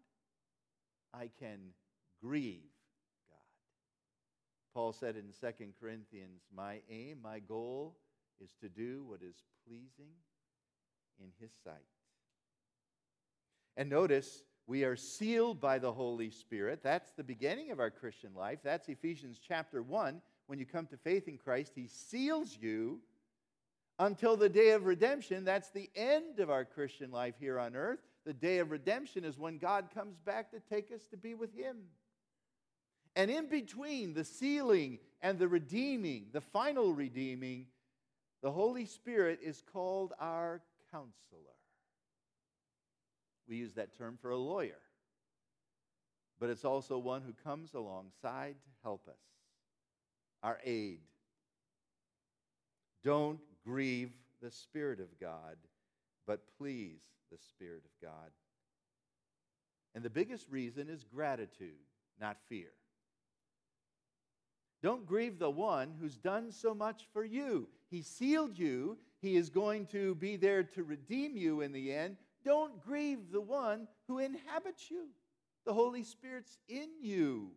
I 1.14 1.30
can 1.40 1.60
grieve 2.22 2.62
God. 3.30 3.38
Paul 4.74 4.94
said 4.94 5.16
in 5.16 5.34
2 5.40 5.66
Corinthians, 5.80 6.42
My 6.56 6.82
aim, 6.90 7.18
my 7.24 7.40
goal 7.40 7.98
is 8.40 8.52
to 8.62 8.70
do 8.70 9.04
what 9.08 9.22
is 9.22 9.36
pleasing 9.68 10.14
in 11.20 11.32
his 11.40 11.52
sight. 11.64 11.74
And 13.76 13.90
notice, 13.90 14.44
we 14.68 14.84
are 14.84 14.98
sealed 14.98 15.62
by 15.62 15.80
the 15.80 15.92
Holy 15.92 16.30
Spirit. 16.30 16.82
That's 16.84 17.12
the 17.12 17.24
beginning 17.24 17.72
of 17.72 17.80
our 17.80 17.90
Christian 17.90 18.32
life. 18.36 18.60
That's 18.64 18.90
Ephesians 18.90 19.40
chapter 19.46 19.82
1. 19.82 20.22
When 20.48 20.60
you 20.60 20.66
come 20.66 20.86
to 20.88 20.98
faith 20.98 21.30
in 21.30 21.38
Christ, 21.38 21.72
He 21.74 21.88
seals 21.88 22.58
you 22.60 23.00
until 23.98 24.36
the 24.36 24.50
day 24.50 24.72
of 24.72 24.86
redemption. 24.86 25.46
That's 25.46 25.72
the 25.72 25.90
end 25.96 26.40
of 26.40 26.50
our 26.50 26.66
Christian 26.66 27.12
life 27.12 27.36
here 27.40 27.58
on 27.58 27.78
earth. 27.78 28.00
The 28.26 28.34
day 28.34 28.60
of 28.60 28.72
redemption 28.72 29.24
is 29.24 29.40
when 29.40 29.58
God 29.58 29.86
comes 29.96 30.18
back 30.20 30.52
to 30.52 30.60
take 30.60 30.92
us 30.92 31.06
to 31.12 31.18
be 31.18 31.34
with 31.34 31.56
Him. 31.56 31.78
And 33.16 33.32
in 33.32 33.48
between 33.48 34.14
the 34.14 34.26
sealing 34.26 35.00
and 35.22 35.40
the 35.40 35.48
redeeming, 35.48 36.28
the 36.34 36.42
final 36.42 36.94
redeeming, 36.94 37.68
the 38.44 38.52
Holy 38.52 38.86
Spirit 38.86 39.40
is 39.42 39.64
called 39.74 40.14
our 40.20 40.62
counselor. 40.92 41.57
We 43.48 43.56
use 43.56 43.74
that 43.74 43.98
term 43.98 44.18
for 44.22 44.32
a 44.32 44.38
lawyer, 44.38 44.80
but 46.40 46.50
it's 46.50 46.66
also 46.66 46.98
one 46.98 47.22
who 47.22 47.34
comes 47.44 47.74
alongside 47.74 48.56
to 48.64 48.70
help 48.84 49.08
us, 49.08 49.22
our 50.44 50.60
aid. 50.64 51.00
Don't 53.04 53.40
grieve 53.64 54.12
the 54.42 54.52
Spirit 54.52 55.00
of 55.00 55.20
God, 55.20 55.56
but 56.26 56.42
please 56.58 57.00
the 57.32 57.38
Spirit 57.38 57.84
of 57.86 58.08
God. 58.08 58.32
And 59.96 60.04
the 60.04 60.10
biggest 60.10 60.48
reason 60.50 60.90
is 60.90 61.04
gratitude, 61.04 61.80
not 62.20 62.38
fear. 62.50 62.72
Don't 64.84 65.08
grieve 65.08 65.40
the 65.40 65.50
one 65.50 65.94
who's 66.00 66.18
done 66.18 66.52
so 66.52 66.76
much 66.76 67.08
for 67.12 67.24
you. 67.24 67.68
He 67.90 68.02
sealed 68.02 68.60
you. 68.60 68.98
He 69.22 69.36
is 69.36 69.50
going 69.50 69.88
to 69.88 70.14
be 70.16 70.36
there 70.36 70.64
to 70.64 70.84
redeem 70.84 71.36
you 71.36 71.62
in 71.62 71.72
the 71.72 71.92
end. 71.92 72.18
Don't 72.48 72.82
grieve 72.82 73.30
the 73.30 73.42
one 73.42 73.90
who 74.08 74.20
inhabits 74.20 74.90
you. 74.90 75.10
The 75.66 75.74
Holy 75.74 76.04
Spirit's 76.04 76.58
in 76.70 76.88
you. 77.02 77.52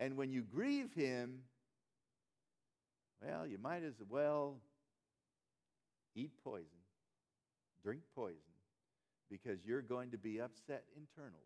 And 0.00 0.16
when 0.16 0.32
you 0.32 0.40
grieve 0.40 0.94
him, 0.94 1.40
well, 3.22 3.46
you 3.46 3.58
might 3.58 3.82
as 3.82 4.00
well 4.08 4.56
eat 6.14 6.30
poison, 6.42 6.64
drink 7.82 8.00
poison, 8.14 8.38
because 9.30 9.58
you're 9.66 9.82
going 9.82 10.10
to 10.12 10.18
be 10.18 10.40
upset 10.40 10.84
internally 10.96 11.36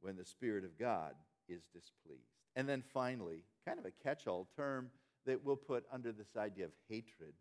when 0.00 0.16
the 0.16 0.24
Spirit 0.24 0.64
of 0.64 0.78
God 0.78 1.12
is 1.50 1.64
displeased. 1.74 2.32
And 2.56 2.66
then 2.66 2.82
finally, 2.94 3.44
kind 3.66 3.78
of 3.78 3.84
a 3.84 3.90
catch 4.02 4.26
all 4.26 4.48
term 4.56 4.88
that 5.26 5.44
we'll 5.44 5.56
put 5.56 5.84
under 5.92 6.12
this 6.12 6.34
idea 6.34 6.64
of 6.64 6.72
hatred. 6.88 7.34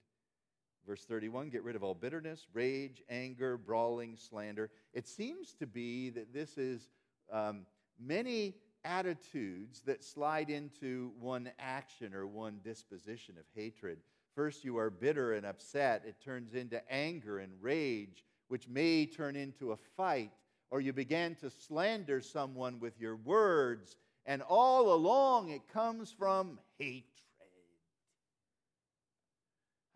Verse 0.88 1.06
31 1.06 1.50
get 1.50 1.64
rid 1.64 1.76
of 1.76 1.84
all 1.84 1.94
bitterness, 1.94 2.48
rage, 2.54 3.02
anger, 3.10 3.58
brawling, 3.58 4.16
slander. 4.18 4.70
It 4.94 5.08
seems 5.08 5.54
to 5.56 5.68
be 5.68 6.10
that 6.12 6.34
this 6.34 6.58
is 6.58 6.90
um, 7.32 7.66
many 8.00 8.56
attitudes 8.84 9.82
that 9.82 10.04
slide 10.04 10.50
into 10.50 11.12
one 11.20 11.52
action 11.60 12.14
or 12.14 12.26
one 12.26 12.60
disposition 12.64 13.36
of 13.38 13.46
hatred. 13.54 14.00
First, 14.36 14.64
you 14.64 14.78
are 14.78 14.90
bitter 14.90 15.34
and 15.34 15.46
upset. 15.46 16.04
It 16.06 16.16
turns 16.24 16.56
into 16.56 16.82
anger 16.92 17.40
and 17.40 17.52
rage, 17.62 18.24
which 18.48 18.68
may 18.68 19.06
turn 19.06 19.36
into 19.36 19.72
a 19.72 19.78
fight. 19.96 20.32
Or 20.72 20.82
you 20.82 20.94
began 20.94 21.36
to 21.36 21.50
slander 21.50 22.22
someone 22.22 22.80
with 22.80 23.00
your 23.00 23.18
words 23.18 23.98
and 24.26 24.42
all 24.42 24.94
along, 24.94 25.50
it 25.50 25.68
comes 25.68 26.12
from 26.12 26.60
hatred. 26.78 27.06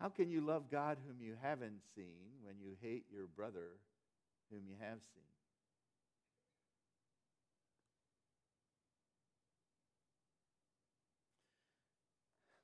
How 0.00 0.08
can 0.08 0.30
you 0.30 0.40
love 0.40 0.70
God 0.70 0.98
whom 1.06 1.20
you 1.20 1.36
haven't 1.40 1.80
seen 1.94 2.42
when 2.42 2.56
you 2.60 2.72
hate 2.82 3.04
your 3.10 3.26
brother 3.26 3.78
whom 4.50 4.62
you 4.68 4.74
have 4.80 4.98
seen? 5.14 5.22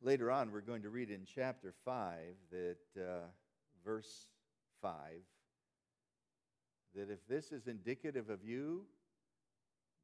Later 0.05 0.33
on, 0.33 0.51
we're 0.51 0.61
going 0.61 0.83
to 0.83 0.90
read 0.90 1.11
in 1.11 1.21
chapter 1.33 1.73
5 1.85 2.18
that, 2.51 2.77
uh, 3.01 3.27
verse 3.85 4.27
5, 4.83 4.92
that 6.97 7.09
if 7.09 7.27
this 7.29 7.53
is 7.53 7.68
indicative 7.68 8.29
of 8.29 8.45
you, 8.45 8.85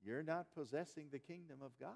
you're 0.05 0.23
not 0.23 0.55
possessing 0.55 1.07
the 1.11 1.19
kingdom 1.19 1.59
of 1.65 1.73
God. 1.81 1.91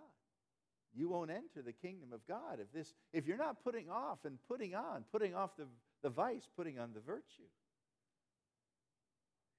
You 0.94 1.08
won't 1.08 1.30
enter 1.30 1.62
the 1.64 1.72
kingdom 1.72 2.12
of 2.12 2.26
God 2.26 2.60
if 2.60 2.72
this 2.72 2.92
if 3.12 3.26
you're 3.26 3.38
not 3.38 3.64
putting 3.64 3.90
off 3.90 4.18
and 4.24 4.38
putting 4.46 4.74
on, 4.74 5.04
putting 5.10 5.34
off 5.34 5.56
the, 5.56 5.66
the 6.02 6.10
vice, 6.10 6.48
putting 6.56 6.78
on 6.78 6.92
the 6.92 7.00
virtue. 7.00 7.48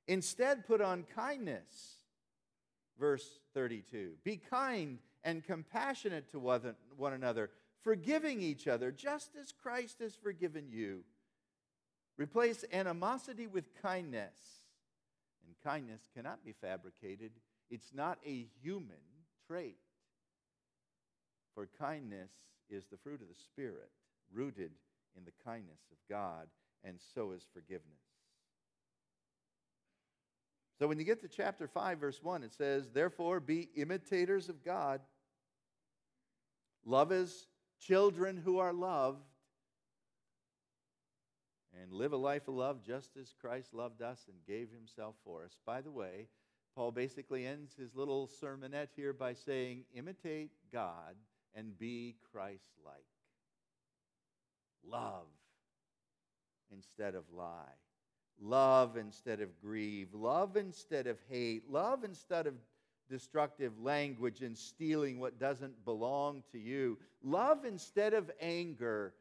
Instead, 0.07 0.67
put 0.67 0.81
on 0.81 1.05
kindness. 1.15 1.95
Verse 2.99 3.39
32. 3.53 4.11
Be 4.23 4.37
kind 4.37 4.99
and 5.23 5.43
compassionate 5.43 6.29
to 6.31 6.39
one 6.39 7.13
another, 7.13 7.49
forgiving 7.81 8.41
each 8.41 8.67
other, 8.67 8.91
just 8.91 9.31
as 9.41 9.51
Christ 9.51 9.99
has 9.99 10.15
forgiven 10.15 10.65
you. 10.69 11.03
Replace 12.17 12.65
animosity 12.71 13.47
with 13.47 13.73
kindness. 13.81 14.37
And 15.47 15.55
kindness 15.63 16.01
cannot 16.13 16.43
be 16.45 16.53
fabricated 16.53 17.31
it's 17.73 17.91
not 17.91 18.19
a 18.23 18.45
human 18.61 19.01
trait. 19.47 19.77
For 21.55 21.69
kindness 21.79 22.31
is 22.69 22.85
the 22.85 22.97
fruit 22.97 23.21
of 23.21 23.27
the 23.27 23.41
Spirit, 23.43 23.89
rooted 24.31 24.71
in 25.15 25.23
the 25.25 25.31
kindness 25.43 25.79
of 25.91 25.97
God, 26.09 26.47
and 26.83 26.97
so 27.13 27.31
is 27.31 27.45
forgiveness. 27.53 27.83
So 30.79 30.87
when 30.87 30.97
you 30.97 31.05
get 31.05 31.21
to 31.21 31.27
chapter 31.27 31.67
5, 31.67 31.99
verse 31.99 32.21
1, 32.21 32.43
it 32.43 32.53
says, 32.53 32.89
Therefore 32.89 33.39
be 33.39 33.69
imitators 33.75 34.49
of 34.49 34.63
God. 34.65 35.01
Love 36.85 37.11
as 37.11 37.45
children 37.79 38.41
who 38.43 38.57
are 38.57 38.73
loved, 38.73 39.23
and 41.81 41.91
live 41.91 42.13
a 42.13 42.17
life 42.17 42.47
of 42.47 42.53
love 42.55 42.83
just 42.83 43.17
as 43.17 43.33
Christ 43.39 43.73
loved 43.73 44.01
us 44.01 44.25
and 44.27 44.37
gave 44.47 44.69
himself 44.71 45.15
for 45.23 45.43
us. 45.43 45.57
By 45.65 45.81
the 45.81 45.91
way, 45.91 46.27
Paul 46.75 46.91
basically 46.91 47.45
ends 47.45 47.73
his 47.75 47.95
little 47.95 48.27
sermonette 48.41 48.89
here 48.95 49.13
by 49.13 49.33
saying, 49.33 49.85
imitate 49.95 50.51
God 50.71 51.15
and 51.55 51.77
be 51.77 52.15
Christ 52.31 52.71
like. 52.85 53.05
Love 54.85 55.27
instead 56.71 57.15
of 57.15 57.23
lie. 57.35 57.77
Love 58.41 58.97
instead 58.97 59.39
of 59.39 59.59
grieve. 59.61 60.13
Love 60.13 60.57
instead 60.57 61.07
of 61.07 61.17
hate. 61.29 61.69
Love 61.69 62.03
instead 62.03 62.47
of 62.47 62.55
destructive 63.09 63.79
language 63.79 64.41
and 64.41 64.57
stealing 64.57 65.19
what 65.19 65.39
doesn't 65.39 65.85
belong 65.85 66.43
to 66.51 66.57
you. 66.57 66.97
Love 67.23 67.65
instead 67.65 68.13
of 68.13 68.31
anger 68.41 69.13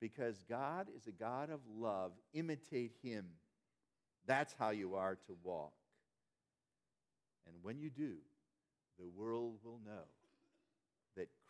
because 0.00 0.44
God 0.48 0.88
is 0.96 1.06
a 1.06 1.12
God 1.12 1.50
of 1.50 1.60
love. 1.78 2.12
Imitate 2.32 2.92
Him. 3.02 3.26
That's 4.26 4.54
how 4.58 4.70
you 4.70 4.94
are 4.94 5.16
to 5.26 5.36
walk. 5.42 5.74
And 7.46 7.56
when 7.62 7.78
you 7.78 7.90
do, 7.90 8.14
the 8.98 9.06
world 9.06 9.58
will 9.62 9.80
know 9.84 10.04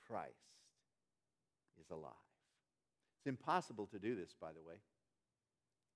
Christ 0.06 0.34
is 1.80 1.90
alive. 1.90 2.12
It's 3.18 3.26
impossible 3.26 3.86
to 3.86 3.98
do 3.98 4.14
this, 4.14 4.34
by 4.40 4.52
the 4.52 4.62
way. 4.62 4.76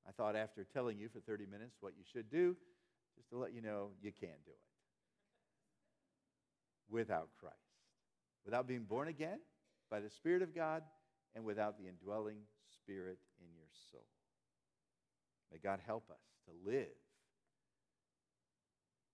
I 0.08 0.12
thought 0.12 0.36
after 0.36 0.64
telling 0.64 0.98
you 0.98 1.08
for 1.08 1.20
30 1.20 1.46
minutes 1.46 1.76
what 1.80 1.92
you 1.96 2.04
should 2.10 2.30
do, 2.30 2.56
just 3.16 3.28
to 3.30 3.38
let 3.38 3.52
you 3.52 3.60
know, 3.60 3.90
you 4.00 4.12
can't 4.12 4.44
do 4.44 4.52
it 4.52 4.68
without 6.90 7.28
Christ, 7.38 7.56
without 8.44 8.66
being 8.66 8.84
born 8.84 9.08
again 9.08 9.40
by 9.90 10.00
the 10.00 10.10
Spirit 10.10 10.42
of 10.42 10.54
God, 10.54 10.82
and 11.34 11.44
without 11.44 11.78
the 11.78 11.86
indwelling 11.86 12.38
Spirit 12.82 13.18
in 13.40 13.46
your 13.54 13.68
soul. 13.92 14.06
May 15.52 15.58
God 15.58 15.80
help 15.86 16.10
us 16.10 16.24
to 16.46 16.70
live 16.70 16.86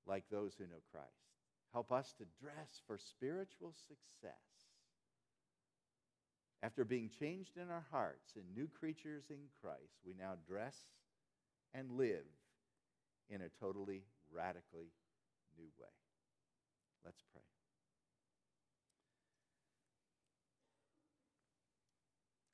like 0.06 0.24
those 0.30 0.54
who 0.56 0.64
know 0.64 0.82
Christ. 0.90 1.08
Help 1.72 1.92
us 1.92 2.14
to 2.18 2.24
dress 2.40 2.80
for 2.86 2.98
spiritual 2.98 3.74
success. 3.88 4.63
After 6.64 6.82
being 6.82 7.10
changed 7.20 7.58
in 7.58 7.68
our 7.70 7.84
hearts 7.90 8.36
and 8.36 8.44
new 8.56 8.66
creatures 8.66 9.24
in 9.28 9.36
Christ, 9.60 9.98
we 10.06 10.14
now 10.18 10.36
dress 10.48 10.74
and 11.74 11.90
live 11.90 12.24
in 13.28 13.42
a 13.42 13.50
totally, 13.60 14.04
radically 14.32 14.88
new 15.58 15.68
way. 15.78 15.88
Let's 17.04 17.22
pray. 17.34 17.42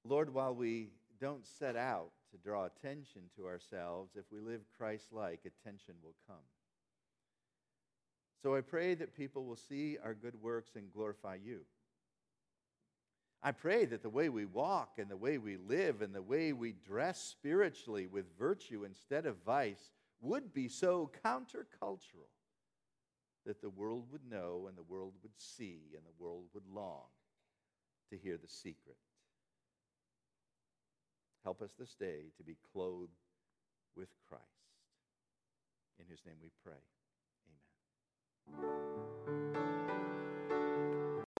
Lord, 0.04 0.34
while 0.34 0.56
we 0.56 0.88
don't 1.20 1.46
set 1.46 1.76
out 1.76 2.10
to 2.32 2.36
draw 2.38 2.64
attention 2.64 3.22
to 3.36 3.46
ourselves, 3.46 4.16
if 4.16 4.24
we 4.32 4.40
live 4.40 4.62
Christ 4.76 5.12
like, 5.12 5.42
attention 5.46 5.94
will 6.02 6.16
come. 6.26 6.36
So 8.42 8.56
I 8.56 8.60
pray 8.60 8.94
that 8.94 9.16
people 9.16 9.44
will 9.44 9.54
see 9.54 9.98
our 10.02 10.14
good 10.14 10.42
works 10.42 10.72
and 10.74 10.92
glorify 10.92 11.36
you. 11.36 11.60
I 13.42 13.52
pray 13.52 13.86
that 13.86 14.02
the 14.02 14.10
way 14.10 14.28
we 14.28 14.44
walk 14.44 14.98
and 14.98 15.08
the 15.08 15.16
way 15.16 15.38
we 15.38 15.56
live 15.56 16.02
and 16.02 16.14
the 16.14 16.20
way 16.20 16.52
we 16.52 16.72
dress 16.72 17.22
spiritually 17.22 18.06
with 18.06 18.26
virtue 18.38 18.84
instead 18.84 19.24
of 19.24 19.36
vice 19.46 19.90
would 20.20 20.52
be 20.52 20.68
so 20.68 21.10
countercultural 21.24 22.28
that 23.46 23.62
the 23.62 23.70
world 23.70 24.04
would 24.12 24.28
know 24.30 24.66
and 24.68 24.76
the 24.76 24.82
world 24.82 25.14
would 25.22 25.32
see 25.38 25.80
and 25.94 26.04
the 26.04 26.22
world 26.22 26.44
would 26.52 26.66
long 26.70 27.06
to 28.10 28.18
hear 28.18 28.36
the 28.36 28.48
secret. 28.48 28.96
Help 31.42 31.62
us 31.62 31.72
this 31.78 31.94
day 31.94 32.24
to 32.36 32.42
be 32.42 32.56
clothed 32.72 33.08
with 33.96 34.08
Christ. 34.28 34.44
In 35.98 36.04
his 36.10 36.20
name 36.26 36.36
we 36.42 36.50
pray. 36.62 36.74
Amen. 38.58 39.59